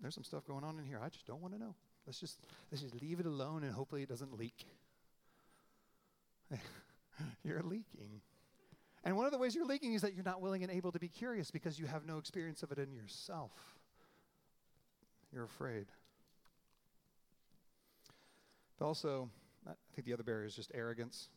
[0.00, 1.00] there's some stuff going on in here.
[1.02, 1.74] I just don't want to know.
[2.06, 2.38] Let's just,
[2.70, 4.66] let's just leave it alone and hopefully it doesn't leak.
[7.44, 8.20] you're leaking.
[9.04, 10.98] And one of the ways you're leaking is that you're not willing and able to
[10.98, 13.52] be curious because you have no experience of it in yourself.
[15.32, 15.86] You're afraid.
[18.78, 19.28] But also,
[19.66, 21.28] I think the other barrier is just arrogance.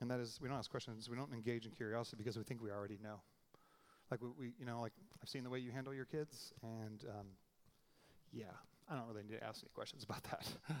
[0.00, 1.08] And that is, we don't ask questions.
[1.08, 3.20] We don't engage in curiosity because we think we already know.
[4.10, 4.92] Like we, we you know, like
[5.22, 7.26] I've seen the way you handle your kids, and um,
[8.32, 8.44] yeah,
[8.88, 10.46] I don't really need to ask any questions about that.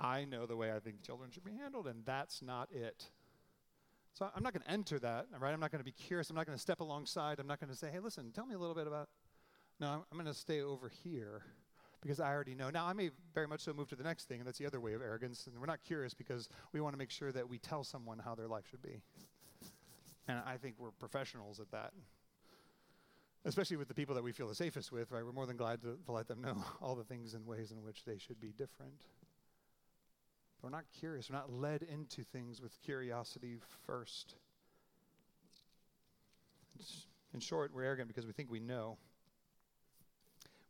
[0.00, 3.06] I know the way I think children should be handled, and that's not it.
[4.12, 5.52] So I'm not going to enter that, right?
[5.52, 6.30] I'm not going to be curious.
[6.30, 7.40] I'm not going to step alongside.
[7.40, 9.08] I'm not going to say, hey, listen, tell me a little bit about.
[9.80, 11.42] No, I'm, I'm going to stay over here
[12.04, 12.68] because I already know.
[12.68, 14.78] Now, I may very much so move to the next thing, and that's the other
[14.78, 15.46] way of arrogance.
[15.46, 18.34] And we're not curious because we want to make sure that we tell someone how
[18.34, 19.00] their life should be.
[20.28, 21.92] And I think we're professionals at that.
[23.46, 25.24] Especially with the people that we feel the safest with, right?
[25.24, 27.82] We're more than glad to, to let them know all the things and ways in
[27.82, 28.92] which they should be different.
[30.60, 31.30] But we're not curious.
[31.30, 34.34] We're not led into things with curiosity first.
[37.32, 38.98] In short, we're arrogant because we think we know.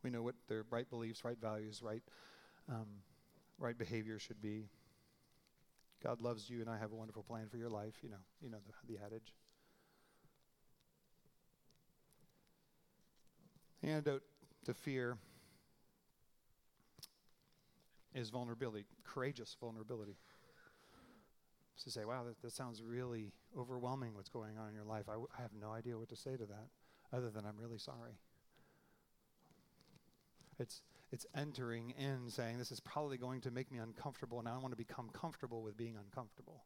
[0.05, 2.03] We know what their right beliefs, right values, right,
[2.69, 2.85] um,
[3.57, 4.69] right behavior should be.
[6.03, 7.95] God loves you, and I have a wonderful plan for your life.
[8.03, 9.33] You know, you know the, the adage.
[13.81, 14.21] The antidote
[14.65, 15.17] to fear
[18.13, 20.17] is vulnerability, courageous vulnerability.
[21.83, 25.05] To say, wow, that, that sounds really overwhelming what's going on in your life.
[25.09, 26.67] I, w- I have no idea what to say to that
[27.11, 28.19] other than I'm really sorry.
[30.59, 34.57] It's, it's entering in saying, This is probably going to make me uncomfortable, and I
[34.57, 36.63] want to become comfortable with being uncomfortable.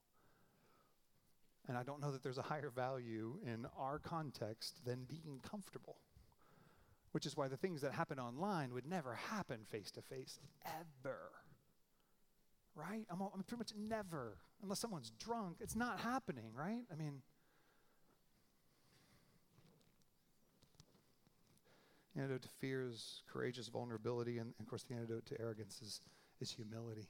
[1.68, 5.98] And I don't know that there's a higher value in our context than being comfortable,
[7.12, 11.20] which is why the things that happen online would never happen face to face, ever.
[12.76, 13.06] Right?
[13.12, 16.82] I'm, I'm pretty much never, unless someone's drunk, it's not happening, right?
[16.92, 17.22] I mean,
[22.20, 26.02] antidote to fear is courageous vulnerability, and, and of course, the antidote to arrogance is,
[26.40, 27.02] is humility.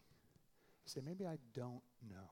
[0.86, 2.30] You say, maybe I don't know.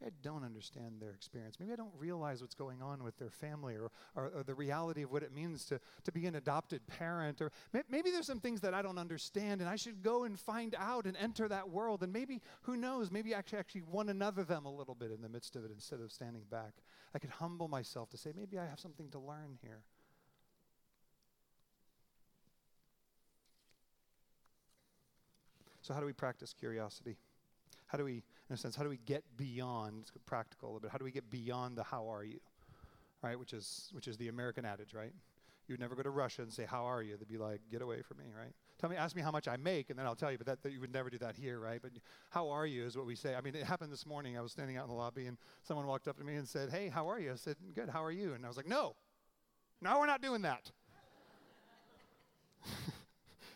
[0.00, 1.60] Maybe I don't understand their experience.
[1.60, 5.02] Maybe I don't realize what's going on with their family or, or, or the reality
[5.02, 7.40] of what it means to, to be an adopted parent.
[7.40, 10.38] Or may, maybe there's some things that I don't understand and I should go and
[10.38, 12.02] find out and enter that world.
[12.02, 15.28] And maybe, who knows, maybe actually, actually one another them a little bit in the
[15.28, 16.72] midst of it instead of standing back.
[17.14, 19.82] I could humble myself to say, maybe I have something to learn here.
[25.84, 27.18] So, how do we practice curiosity?
[27.88, 30.90] How do we, in a sense, how do we get beyond, practical a little bit,
[30.90, 32.40] how do we get beyond the how are you,
[33.22, 33.38] right?
[33.38, 35.12] Which is, which is the American adage, right?
[35.68, 37.18] You would never go to Russia and say, How are you?
[37.18, 38.54] They'd be like, Get away from me, right?
[38.78, 40.38] Tell me, ask me how much I make, and then I'll tell you.
[40.38, 41.80] But that, that you would never do that here, right?
[41.82, 41.92] But
[42.30, 43.34] how are you is what we say.
[43.34, 44.38] I mean, it happened this morning.
[44.38, 46.70] I was standing out in the lobby, and someone walked up to me and said,
[46.70, 47.30] Hey, how are you?
[47.30, 48.32] I said, Good, how are you?
[48.32, 48.96] And I was like, No,
[49.82, 50.70] no, we're not doing that.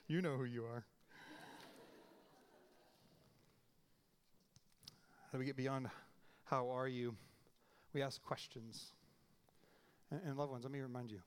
[0.09, 0.85] you know who you are.
[5.28, 5.89] How do we get beyond
[6.45, 7.15] how are you?
[7.93, 8.87] We ask questions.
[10.11, 11.21] And, and loved ones, let me remind you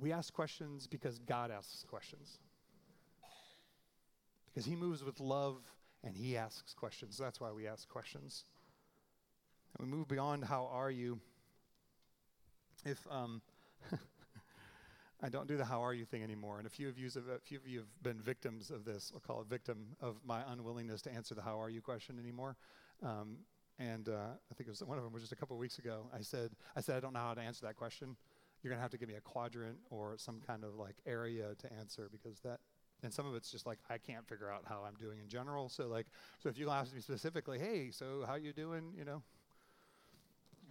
[0.00, 2.38] we ask questions because God asks questions.
[4.46, 5.56] Because He moves with love
[6.04, 7.18] and He asks questions.
[7.18, 8.44] That's why we ask questions.
[9.78, 11.18] And we move beyond how are you.
[12.84, 13.42] If um,
[15.20, 17.28] I don't do the how are you thing anymore, and a few of you have,
[17.28, 19.10] a few of you have been victims of this.
[19.12, 22.56] I'll call it victim of my unwillingness to answer the how are you question anymore.
[23.02, 23.38] Um,
[23.78, 25.78] and uh, I think it was one of them was just a couple of weeks
[25.78, 26.10] ago.
[26.12, 28.16] I said, I said, I don't know how to answer that question.
[28.62, 31.72] You're gonna have to give me a quadrant or some kind of like area to
[31.78, 32.58] answer because that.
[33.04, 35.68] And some of it's just like I can't figure out how I'm doing in general.
[35.68, 36.06] So like,
[36.42, 38.92] so if you ask me specifically, hey, so how you doing?
[38.96, 39.22] You know,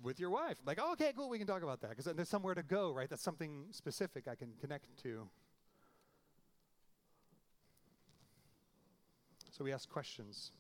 [0.04, 0.58] with your wife.
[0.66, 3.10] Like, oh, okay, cool, we can talk about that because there's somewhere to go, right?
[3.10, 5.28] That's something specific I can connect to.
[9.52, 10.52] So we ask questions.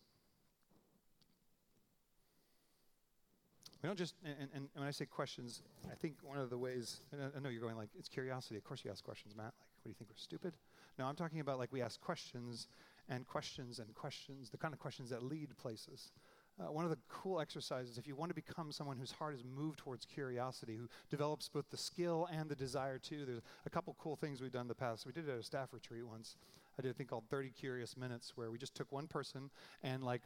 [3.81, 5.61] We don't just, and, and, when I say questions,
[5.91, 8.57] I think one of the ways, I know you're going like, it's curiosity.
[8.57, 9.45] Of course you ask questions, Matt.
[9.45, 10.53] Like, what do you think we're stupid?
[10.97, 12.67] No, I'm talking about like we ask questions
[13.07, 16.11] and questions and questions, the kind of questions that lead places.
[16.59, 19.43] Uh, one of the cool exercises, if you want to become someone whose heart is
[19.43, 23.95] moved towards curiosity, who develops both the skill and the desire to, there's a couple
[23.99, 25.05] cool things we've done in the past.
[25.05, 26.35] We did it at a staff retreat once.
[26.79, 29.51] I did a thing called 30 Curious Minutes where we just took one person
[29.83, 30.23] and like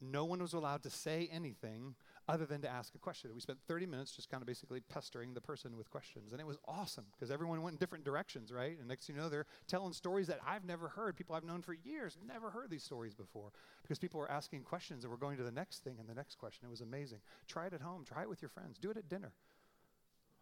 [0.00, 1.94] no one was allowed to say anything
[2.28, 3.30] other than to ask a question.
[3.34, 6.32] We spent 30 minutes just kind of basically pestering the person with questions.
[6.32, 8.78] And it was awesome because everyone went in different directions, right?
[8.78, 11.16] And next you know, they're telling stories that I've never heard.
[11.16, 13.50] People I've known for years, never heard these stories before
[13.82, 16.36] because people were asking questions and we're going to the next thing and the next
[16.36, 16.66] question.
[16.66, 17.18] It was amazing.
[17.48, 19.32] Try it at home, try it with your friends, do it at dinner.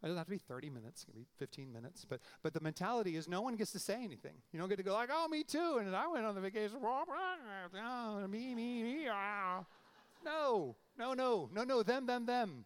[0.02, 2.06] It doesn't have to be 30 minutes, it can be 15 minutes.
[2.08, 4.32] But, but the mentality is no one gets to say anything.
[4.50, 5.76] You don't get to go like, oh, me too.
[5.78, 6.78] And I went on the vacation.
[6.82, 9.08] Oh, me, me, me.
[9.10, 9.64] Ah.
[10.24, 12.64] No, no, no, no, no, them, them, them.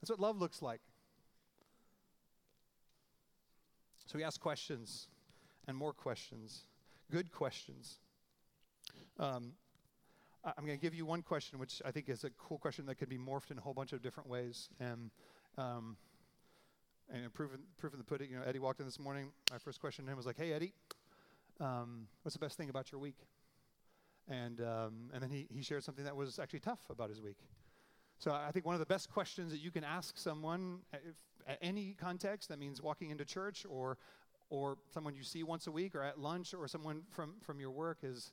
[0.00, 0.80] That's what love looks like.
[4.06, 5.08] So we ask questions
[5.66, 6.62] and more questions,
[7.10, 7.98] good questions.
[9.18, 9.52] Um,
[10.44, 12.94] I'm going to give you one question, which I think is a cool question that
[12.94, 14.68] could be morphed in a whole bunch of different ways.
[14.80, 15.10] And
[15.58, 15.96] um,
[17.12, 19.32] and proving, proving the pudding, you know, Eddie walked in this morning.
[19.50, 20.72] My first question to him was like, "Hey, Eddie,
[21.60, 23.16] um, what's the best thing about your week?"
[24.30, 27.38] And, um, and then he, he shared something that was actually tough about his week.
[28.18, 31.14] So I think one of the best questions that you can ask someone, uh, if,
[31.46, 33.96] at any context, that means walking into church or,
[34.50, 37.70] or someone you see once a week or at lunch or someone from, from your
[37.70, 38.32] work is,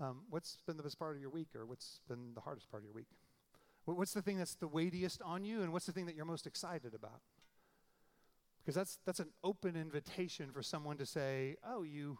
[0.00, 2.82] um, what's been the best part of your week or what's been the hardest part
[2.82, 3.08] of your week?
[3.84, 6.46] What's the thing that's the weightiest on you and what's the thing that you're most
[6.46, 7.20] excited about?
[8.60, 12.18] Because that's, that's an open invitation for someone to say, oh, you,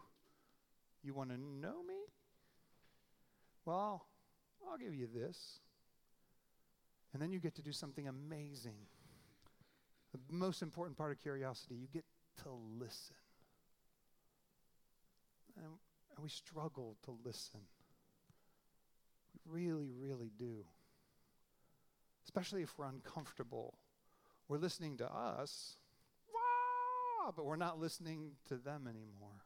[1.01, 2.02] you want to know me?
[3.65, 4.05] Well,
[4.69, 5.59] I'll give you this.
[7.13, 8.87] And then you get to do something amazing.
[10.11, 12.05] The most important part of curiosity, you get
[12.43, 12.49] to
[12.79, 13.15] listen.
[15.57, 15.67] And,
[16.21, 17.59] we struggle to listen.
[19.33, 20.63] We really, really do.
[22.23, 23.73] Especially if we're uncomfortable.
[24.47, 25.77] We're listening to us,
[27.35, 29.43] but we're not listening to them anymore.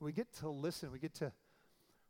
[0.00, 0.90] We get to listen.
[0.90, 1.32] We get to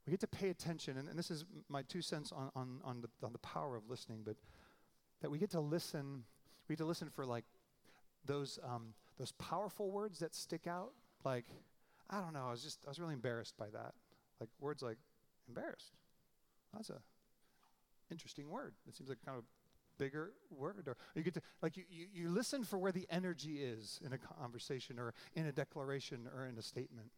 [0.06, 3.02] we get to pay attention, and, and this is my two cents on, on, on,
[3.02, 4.36] the, on the power of listening, but
[5.20, 6.24] that we get to listen,
[6.68, 7.44] we get to listen for like
[8.24, 10.92] those, um, those powerful words that stick out.
[11.24, 11.44] Like,
[12.10, 13.94] I don't know, I was just, I was really embarrassed by that.
[14.40, 14.98] Like words like
[15.48, 15.92] embarrassed.
[16.74, 17.00] That's a
[18.10, 18.74] interesting word.
[18.88, 19.44] It seems like kind of
[19.98, 23.58] bigger word or you get to like you, you, you listen for where the energy
[23.58, 27.10] is in a conversation or in a declaration or in a statement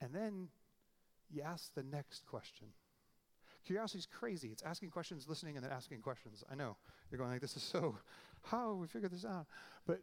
[0.00, 0.48] and then
[1.30, 2.68] you ask the next question.
[3.64, 4.48] Curiosity is crazy.
[4.48, 6.44] It's asking questions, listening, and then asking questions.
[6.50, 6.76] I know.
[7.10, 7.96] You're going like, this is so,
[8.44, 9.46] how we figured this out?
[9.86, 10.00] But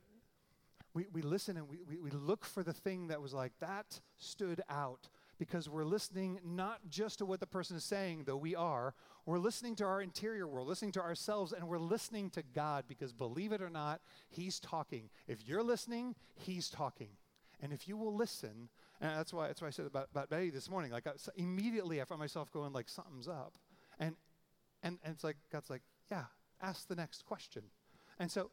[0.93, 3.99] we, we listen and we, we, we look for the thing that was like, that
[4.17, 5.09] stood out
[5.39, 8.93] because we're listening not just to what the person is saying, though we are,
[9.25, 13.13] we're listening to our interior world, listening to ourselves, and we're listening to God because
[13.13, 15.09] believe it or not, He's talking.
[15.27, 17.09] If you're listening, He's talking.
[17.61, 18.69] And if you will listen,
[19.03, 20.89] and that's why, that's why I said about, about Betty this morning.
[20.89, 23.53] Like, I, so immediately I found myself going, like, something's up.
[23.99, 24.15] And,
[24.81, 26.23] and, and it's like, God's like, yeah,
[26.61, 27.63] ask the next question.
[28.17, 28.49] And so,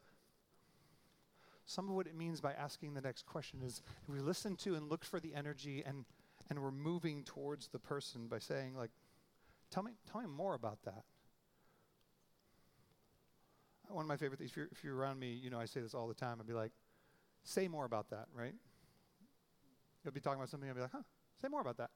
[1.65, 4.89] some of what it means by asking the next question is we listen to and
[4.89, 6.03] look for the energy and,
[6.49, 8.91] and we're moving towards the person by saying, like,
[9.69, 11.05] tell me, tell me more about that.
[13.87, 15.79] One of my favorite things, if you're, if you're around me, you know, I say
[15.79, 16.37] this all the time.
[16.41, 16.73] I'd be like,
[17.45, 18.55] say more about that, right?
[20.03, 21.03] You'll be talking about something, I'll be like, huh,
[21.41, 21.89] say more about that.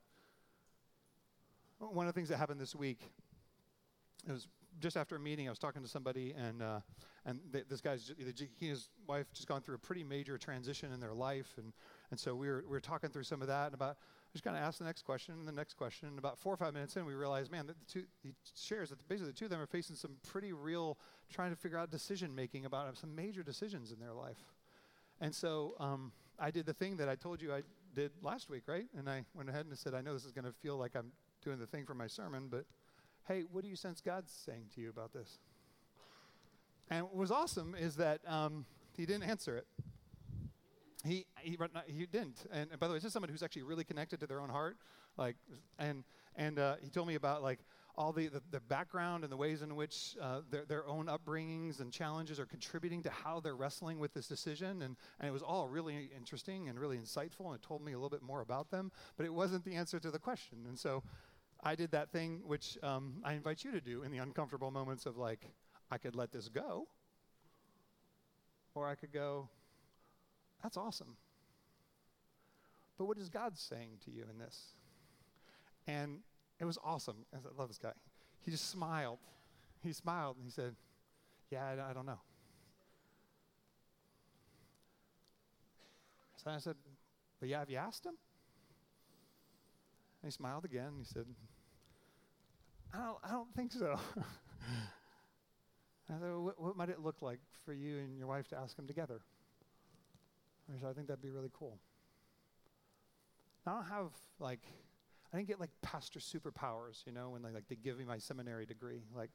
[1.79, 2.99] One of the things that happened this week,
[4.27, 4.47] it was
[4.79, 6.79] just after a meeting, I was talking to somebody, and uh,
[7.25, 10.91] and th- this guy's he and his wife just gone through a pretty major transition
[10.93, 11.73] in their life, and
[12.11, 13.97] and so we were we were talking through some of that and about
[14.33, 16.09] just kind of asked the next question and the next question.
[16.09, 18.89] And about four or five minutes in, we realized, man, that the two he shares
[18.89, 20.97] that basically the two of them are facing some pretty real
[21.31, 24.53] trying to figure out decision making about some major decisions in their life,
[25.21, 27.61] and so um, I did the thing that I told you I
[27.95, 28.85] did last week, right?
[28.97, 31.11] And I went ahead and said, I know this is going to feel like I'm
[31.43, 32.65] doing the thing for my sermon, but
[33.27, 35.39] hey, what do you sense God's saying to you about this?
[36.89, 38.65] And what was awesome is that um,
[38.95, 39.65] he didn't answer it.
[41.03, 42.45] He, he, he didn't.
[42.51, 44.49] And, and by the way, this is someone who's actually really connected to their own
[44.49, 44.77] heart.
[45.17, 45.35] Like,
[45.79, 46.03] and,
[46.35, 47.59] and uh, he told me about like
[47.97, 51.79] all the, the, the, background and the ways in which uh, their, their own upbringings
[51.79, 54.81] and challenges are contributing to how they're wrestling with this decision.
[54.81, 57.95] And, and it was all really interesting and really insightful, and it told me a
[57.95, 60.59] little bit more about them, but it wasn't the answer to the question.
[60.67, 61.03] And so
[61.63, 65.05] I did that thing which um, I invite you to do in the uncomfortable moments
[65.05, 65.45] of like,
[65.89, 66.87] I could let this go,
[68.73, 69.49] or I could go,
[70.61, 71.15] that's awesome.
[72.97, 74.73] But what is God saying to you in this?
[75.87, 76.19] And
[76.59, 77.17] it was awesome.
[77.33, 77.91] I said, I love this guy.
[78.41, 79.19] He just smiled.
[79.83, 80.75] He smiled and he said,
[81.51, 82.19] Yeah, I, I don't know.
[86.43, 86.75] So I said,
[87.39, 88.15] But yeah, have you asked him?
[90.21, 91.25] And he smiled again and he said,
[92.93, 93.99] I don't, I don't think so.
[96.09, 98.77] I said, what, what, might it look like for you and your wife to ask
[98.77, 99.19] him together?
[100.69, 101.77] I said, I think that'd be really cool.
[103.67, 104.61] I don't have like
[105.35, 108.17] I didn't get like pastor superpowers, you know, when they like they give me my
[108.17, 109.01] seminary degree.
[109.13, 109.31] Like,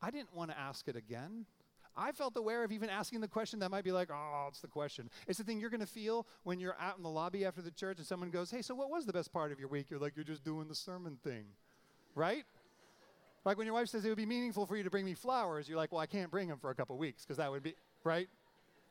[0.00, 1.44] I didn't want to ask it again.
[1.94, 4.68] I felt aware of even asking the question that might be like, oh, it's the
[4.68, 5.10] question.
[5.26, 7.70] It's the thing you're going to feel when you're out in the lobby after the
[7.70, 9.86] church and someone goes, hey, so what was the best part of your week?
[9.90, 11.44] You're like, you're just doing the sermon thing,
[12.14, 12.44] right?
[13.46, 15.68] Like when your wife says it would be meaningful for you to bring me flowers,
[15.68, 17.74] you're like, well, I can't bring them for a couple weeks because that would be,
[18.04, 18.28] right?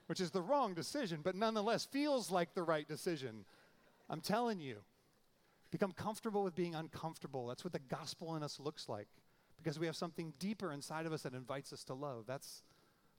[0.07, 3.45] Which is the wrong decision, but nonetheless feels like the right decision.
[4.09, 4.77] I'm telling you.
[5.75, 7.47] Become comfortable with being uncomfortable.
[7.47, 9.09] That's what the gospel in us looks like
[9.57, 12.23] because we have something deeper inside of us that invites us to love.
[12.25, 12.63] That's,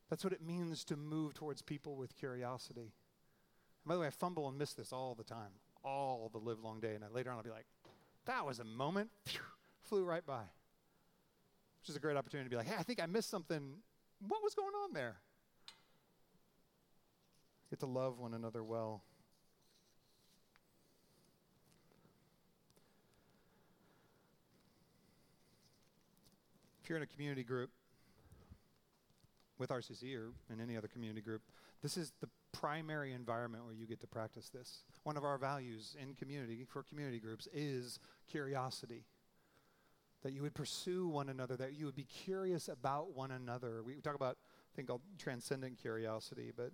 [0.08, 2.80] that's what it means to move towards people with curiosity.
[2.80, 5.50] And by the way, I fumble and miss this all the time,
[5.84, 6.94] all the live long day.
[6.94, 7.66] And I, later on, I'll be like,
[8.24, 9.40] that was a moment, Phew,
[9.82, 10.44] flew right by.
[11.82, 13.74] Which is a great opportunity to be like, hey, I think I missed something.
[14.26, 15.16] What was going on there?
[17.68, 19.02] Get to love one another well.
[26.86, 27.70] If you're in a community group
[29.58, 31.42] with RCC or in any other community group,
[31.82, 34.84] this is the primary environment where you get to practice this.
[35.02, 37.98] One of our values in community for community groups is
[38.30, 39.04] curiosity.
[40.22, 43.82] That you would pursue one another, that you would be curious about one another.
[43.82, 44.36] We talk about,
[44.72, 46.70] I think, called transcendent curiosity, but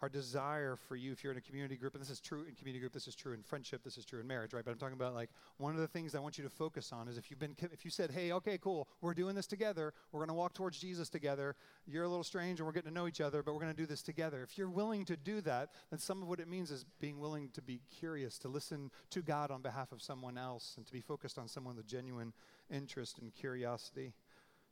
[0.00, 2.54] our desire for you, if you're in a community group, and this is true in
[2.54, 4.64] community group, this is true in friendship, this is true in marriage, right?
[4.64, 7.08] But I'm talking about like one of the things I want you to focus on
[7.08, 10.20] is if you've been, if you said, hey, okay, cool, we're doing this together, we're
[10.20, 11.54] going to walk towards Jesus together.
[11.86, 13.80] You're a little strange, and we're getting to know each other, but we're going to
[13.80, 14.42] do this together.
[14.42, 17.50] If you're willing to do that, then some of what it means is being willing
[17.50, 21.00] to be curious, to listen to God on behalf of someone else, and to be
[21.00, 22.32] focused on someone with genuine
[22.70, 24.14] interest and curiosity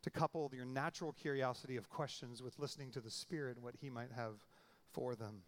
[0.02, 3.90] to couple your natural curiosity of questions with listening to the Spirit and what He
[3.90, 4.46] might have
[4.92, 5.42] for them.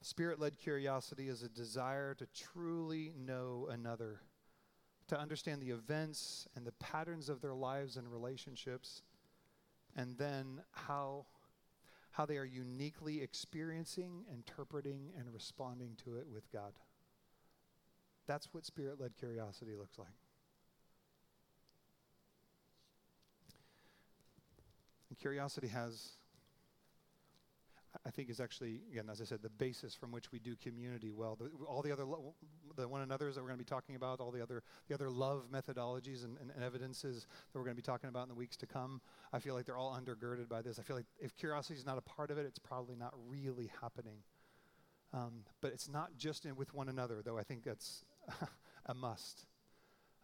[0.00, 4.20] Spirit led curiosity is a desire to truly know another,
[5.08, 9.02] to understand the events and the patterns of their lives and relationships,
[9.96, 11.24] and then how,
[12.10, 16.74] how they are uniquely experiencing, interpreting, and responding to it with God.
[18.26, 20.08] That's what spirit led curiosity looks like.
[25.08, 26.10] And curiosity has
[28.06, 31.12] I think is actually, again, as I said, the basis from which we do community
[31.12, 31.36] well.
[31.36, 32.34] The, all the other, lo-
[32.76, 35.08] the one another's that we're going to be talking about, all the other, the other
[35.08, 38.34] love methodologies and, and, and evidences that we're going to be talking about in the
[38.34, 39.00] weeks to come,
[39.32, 40.78] I feel like they're all undergirded by this.
[40.78, 43.70] I feel like if curiosity is not a part of it, it's probably not really
[43.80, 44.18] happening.
[45.12, 48.04] Um, but it's not just in, with one another, though I think that's
[48.86, 49.46] a must.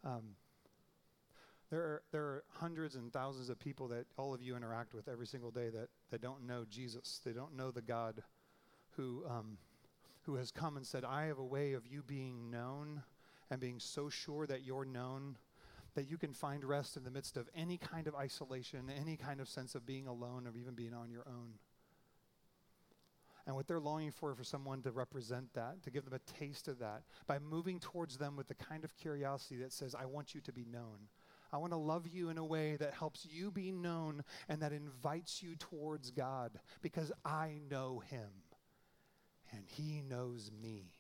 [0.04, 0.34] Um,
[1.70, 5.06] There are, there are hundreds and thousands of people that all of you interact with
[5.06, 7.20] every single day that, that don't know Jesus.
[7.24, 8.22] They don't know the God
[8.96, 9.58] who, um,
[10.22, 13.02] who has come and said, I have a way of you being known
[13.50, 15.36] and being so sure that you're known
[15.94, 19.40] that you can find rest in the midst of any kind of isolation, any kind
[19.40, 21.54] of sense of being alone or even being on your own.
[23.46, 26.68] And what they're longing for for someone to represent that, to give them a taste
[26.68, 30.34] of that, by moving towards them with the kind of curiosity that says, I want
[30.34, 31.08] you to be known.
[31.52, 34.72] I want to love you in a way that helps you be known and that
[34.72, 38.28] invites you towards God because I know Him
[39.52, 40.92] and He knows me.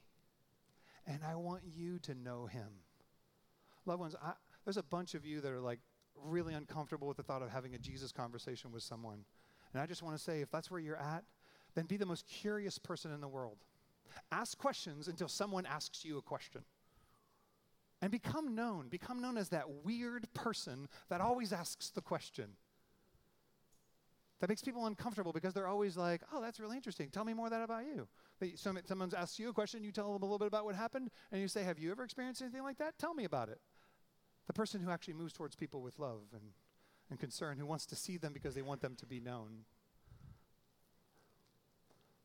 [1.06, 2.68] And I want you to know Him.
[3.86, 4.32] Loved ones, I,
[4.64, 5.80] there's a bunch of you that are like
[6.24, 9.24] really uncomfortable with the thought of having a Jesus conversation with someone.
[9.72, 11.24] And I just want to say if that's where you're at,
[11.74, 13.58] then be the most curious person in the world.
[14.32, 16.62] Ask questions until someone asks you a question.
[18.02, 18.88] And become known.
[18.88, 22.56] Become known as that weird person that always asks the question.
[24.40, 27.10] That makes people uncomfortable because they're always like, oh, that's really interesting.
[27.10, 28.08] Tell me more of that about you.
[28.38, 31.10] They, someone asks you a question, you tell them a little bit about what happened,
[31.30, 32.98] and you say, have you ever experienced anything like that?
[32.98, 33.60] Tell me about it.
[34.46, 36.52] The person who actually moves towards people with love and,
[37.10, 39.66] and concern, who wants to see them because they want them to be known.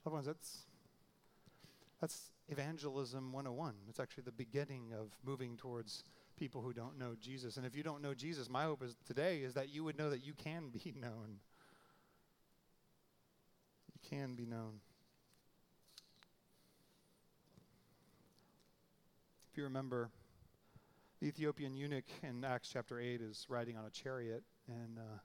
[0.06, 0.68] Loved ones, that's,
[2.06, 3.74] that's evangelism 101.
[3.90, 6.04] It's actually the beginning of moving towards
[6.38, 7.58] people who don't know Jesus.
[7.58, 10.12] And if you don't know Jesus, my hope is today is that you would know
[10.12, 11.40] that you can be known.
[13.92, 14.82] You can be known.
[19.52, 20.12] If you remember,
[21.20, 25.18] the Ethiopian eunuch in Acts chapter 8 is riding on a chariot, and uh,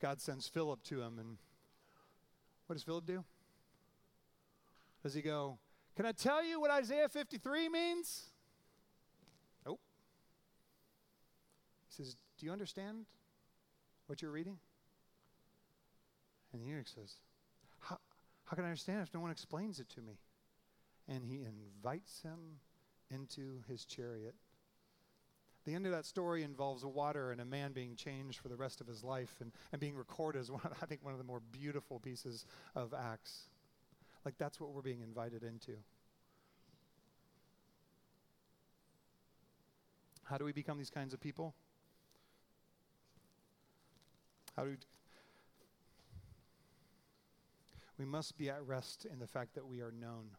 [0.00, 1.18] God sends Philip to him.
[1.18, 1.38] And
[2.68, 3.24] what does Philip do?
[5.02, 5.58] Does he go,
[5.96, 8.26] Can I tell you what Isaiah 53 means?
[9.66, 9.80] Nope.
[11.88, 13.06] He says, Do you understand
[14.06, 14.58] what you're reading?
[16.52, 17.16] And the eunuch says,
[17.80, 17.98] How,
[18.44, 20.18] how can I understand if no one explains it to me?
[21.08, 22.60] And he invites him
[23.10, 24.34] into his chariot.
[25.66, 28.80] The end of that story involves water and a man being changed for the rest
[28.80, 31.40] of his life and, and being recorded as one, I think, one of the more
[31.52, 33.49] beautiful pieces of Acts.
[34.24, 35.72] Like that's what we're being invited into.
[40.24, 41.54] How do we become these kinds of people?
[44.56, 44.76] How do we,
[47.98, 50.30] we must be at rest in the fact that we are known.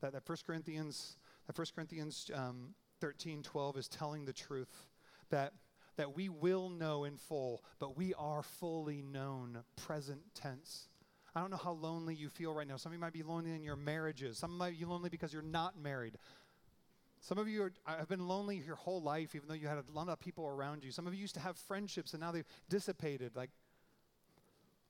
[0.00, 1.16] That, that 1 Corinthians,
[1.46, 4.88] that 1 Corinthians um, 13, 12 is telling the truth
[5.30, 5.52] that,
[5.96, 10.88] that we will know in full, but we are fully known, present tense.
[11.34, 12.76] I don't know how lonely you feel right now.
[12.76, 14.38] Some of you might be lonely in your marriages.
[14.38, 16.18] Some might be lonely because you're not married.
[17.20, 19.78] Some of you are, uh, have been lonely your whole life, even though you had
[19.78, 20.90] a lot of people around you.
[20.90, 23.34] Some of you used to have friendships and now they've dissipated.
[23.34, 23.50] Like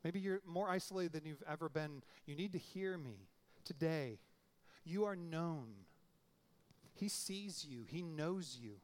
[0.02, 2.02] maybe you're more isolated than you've ever been.
[2.26, 3.28] You need to hear me
[3.64, 4.18] today.
[4.84, 5.68] You are known.
[6.94, 8.76] He sees you, He knows you.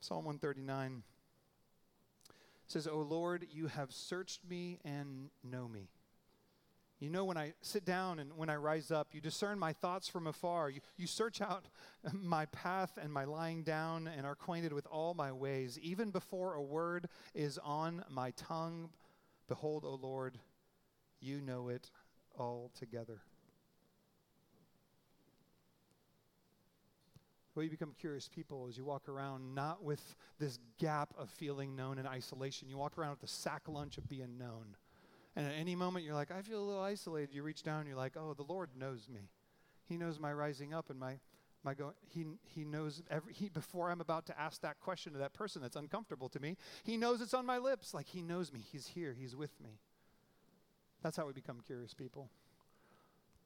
[0.00, 1.02] Psalm 139
[2.70, 5.88] says, O Lord, you have searched me and know me.
[7.00, 10.06] You know when I sit down and when I rise up, you discern my thoughts
[10.06, 10.68] from afar.
[10.68, 11.64] You, you search out
[12.12, 15.78] my path and my lying down and are acquainted with all my ways.
[15.82, 18.90] Even before a word is on my tongue,
[19.48, 20.38] behold, O Lord,
[21.20, 21.90] you know it
[22.38, 23.22] altogether.
[27.60, 31.76] Way you become curious people as you walk around not with this gap of feeling
[31.76, 32.68] known and isolation.
[32.68, 34.76] You walk around with the sack lunch of being known.
[35.36, 37.34] And at any moment, you're like, I feel a little isolated.
[37.34, 39.28] You reach down, you're like, oh, the Lord knows me.
[39.86, 41.18] He knows my rising up and my,
[41.62, 41.92] my going.
[42.08, 45.60] He, he knows every, he, before I'm about to ask that question to that person
[45.60, 47.92] that's uncomfortable to me, he knows it's on my lips.
[47.92, 48.60] Like he knows me.
[48.72, 49.14] He's here.
[49.18, 49.78] He's with me.
[51.02, 52.30] That's how we become curious people.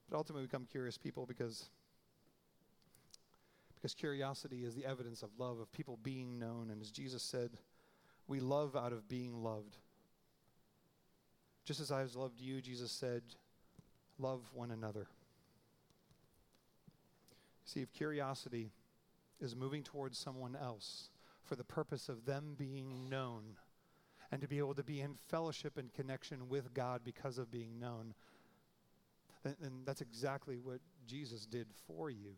[0.09, 1.71] But ultimately, we become curious people because
[3.85, 6.71] because curiosity is the evidence of love, of people being known.
[6.73, 7.51] And as Jesus said,
[8.27, 9.77] we love out of being loved.
[11.67, 13.21] Just as I have loved you, Jesus said,
[14.19, 15.07] love one another.
[17.67, 18.71] See, if curiosity
[19.39, 21.11] is moving towards someone else
[21.43, 23.43] for the purpose of them being known
[24.33, 27.79] and to be able to be in fellowship and connection with God because of being
[27.79, 28.15] known,
[29.43, 32.37] then, then that's exactly what Jesus did for you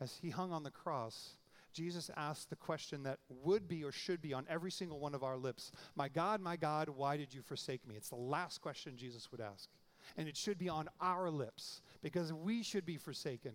[0.00, 1.36] as he hung on the cross,
[1.72, 5.22] Jesus asked the question that would be or should be on every single one of
[5.22, 7.94] our lips My God, my God, why did you forsake me?
[7.96, 9.68] It's the last question Jesus would ask.
[10.16, 13.52] And it should be on our lips because we should be forsaken.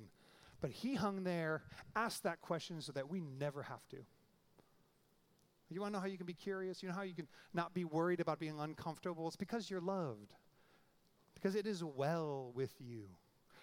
[0.62, 1.64] But he hung there,
[1.96, 3.98] asked that question so that we never have to.
[5.70, 6.84] You want to know how you can be curious?
[6.84, 9.28] You know how you can not be worried about being uncomfortable?
[9.28, 10.32] It's because you're loved,
[11.34, 13.08] because it is well with you.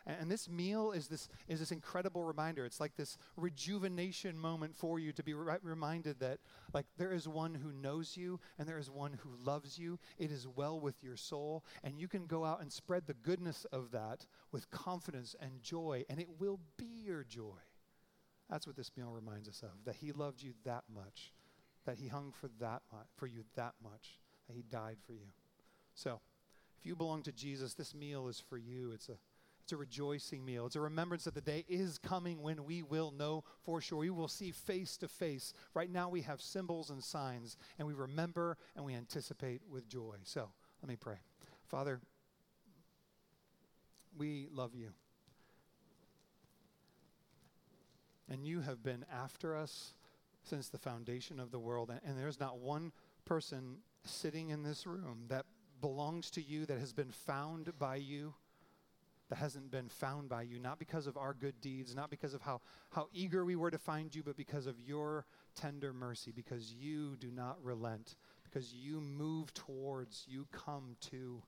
[0.07, 2.65] And, this meal is this, is this incredible reminder.
[2.65, 6.39] It's like this rejuvenation moment for you to be re- reminded that,
[6.73, 9.99] like, there is one who knows you and there is one who loves you.
[10.19, 11.65] It is well with your soul.
[11.85, 16.05] And you can go out and spread the goodness of that with confidence and joy,
[16.09, 17.59] and it will be your joy.
[18.49, 21.33] That's what this meal reminds us of that He loved you that much,
[21.85, 25.29] that He hung for, that much, for you that much, that He died for you.
[25.95, 26.21] So,
[26.79, 28.93] if you belong to Jesus, this meal is for you.
[28.93, 29.19] It's a
[29.71, 30.67] it's a rejoicing meal.
[30.67, 33.99] It's a remembrance that the day is coming when we will know for sure.
[33.99, 35.53] We will see face to face.
[35.75, 40.17] Right now, we have symbols and signs, and we remember and we anticipate with joy.
[40.25, 40.49] So
[40.83, 41.19] let me pray.
[41.69, 42.01] Father,
[44.19, 44.89] we love you.
[48.29, 49.95] And you have been after us
[50.43, 51.91] since the foundation of the world.
[51.91, 52.91] And, and there's not one
[53.25, 55.47] person sitting in this room that
[55.81, 58.35] belongs to you, that has been found by you
[59.31, 62.43] that hasn't been found by you, not because of our good deeds, not because of
[62.43, 62.61] how,
[62.91, 65.25] how eager we were to find you, but because of your
[65.55, 71.41] tender mercy, because you do not relent, because you move towards, you come to.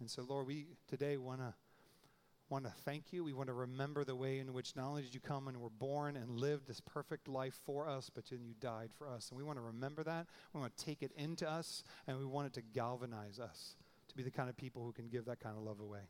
[0.00, 1.54] And so, Lord, we today want to
[2.48, 3.22] want to thank you.
[3.22, 5.70] We want to remember the way in which not only did you come and were
[5.70, 9.30] born and lived this perfect life for us, but then you died for us.
[9.30, 10.26] And we want to remember that.
[10.52, 13.76] We want to take it into us, and we want it to galvanize us
[14.08, 16.00] to be the kind of people who can give that kind of love away.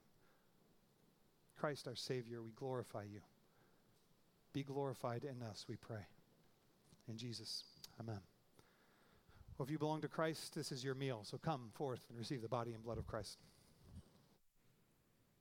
[1.60, 3.20] Christ our Savior, we glorify you.
[4.54, 6.06] Be glorified in us, we pray.
[7.06, 7.64] In Jesus,
[8.00, 8.20] amen.
[9.58, 11.20] Well, if you belong to Christ, this is your meal.
[11.22, 13.36] So come forth and receive the body and blood of Christ.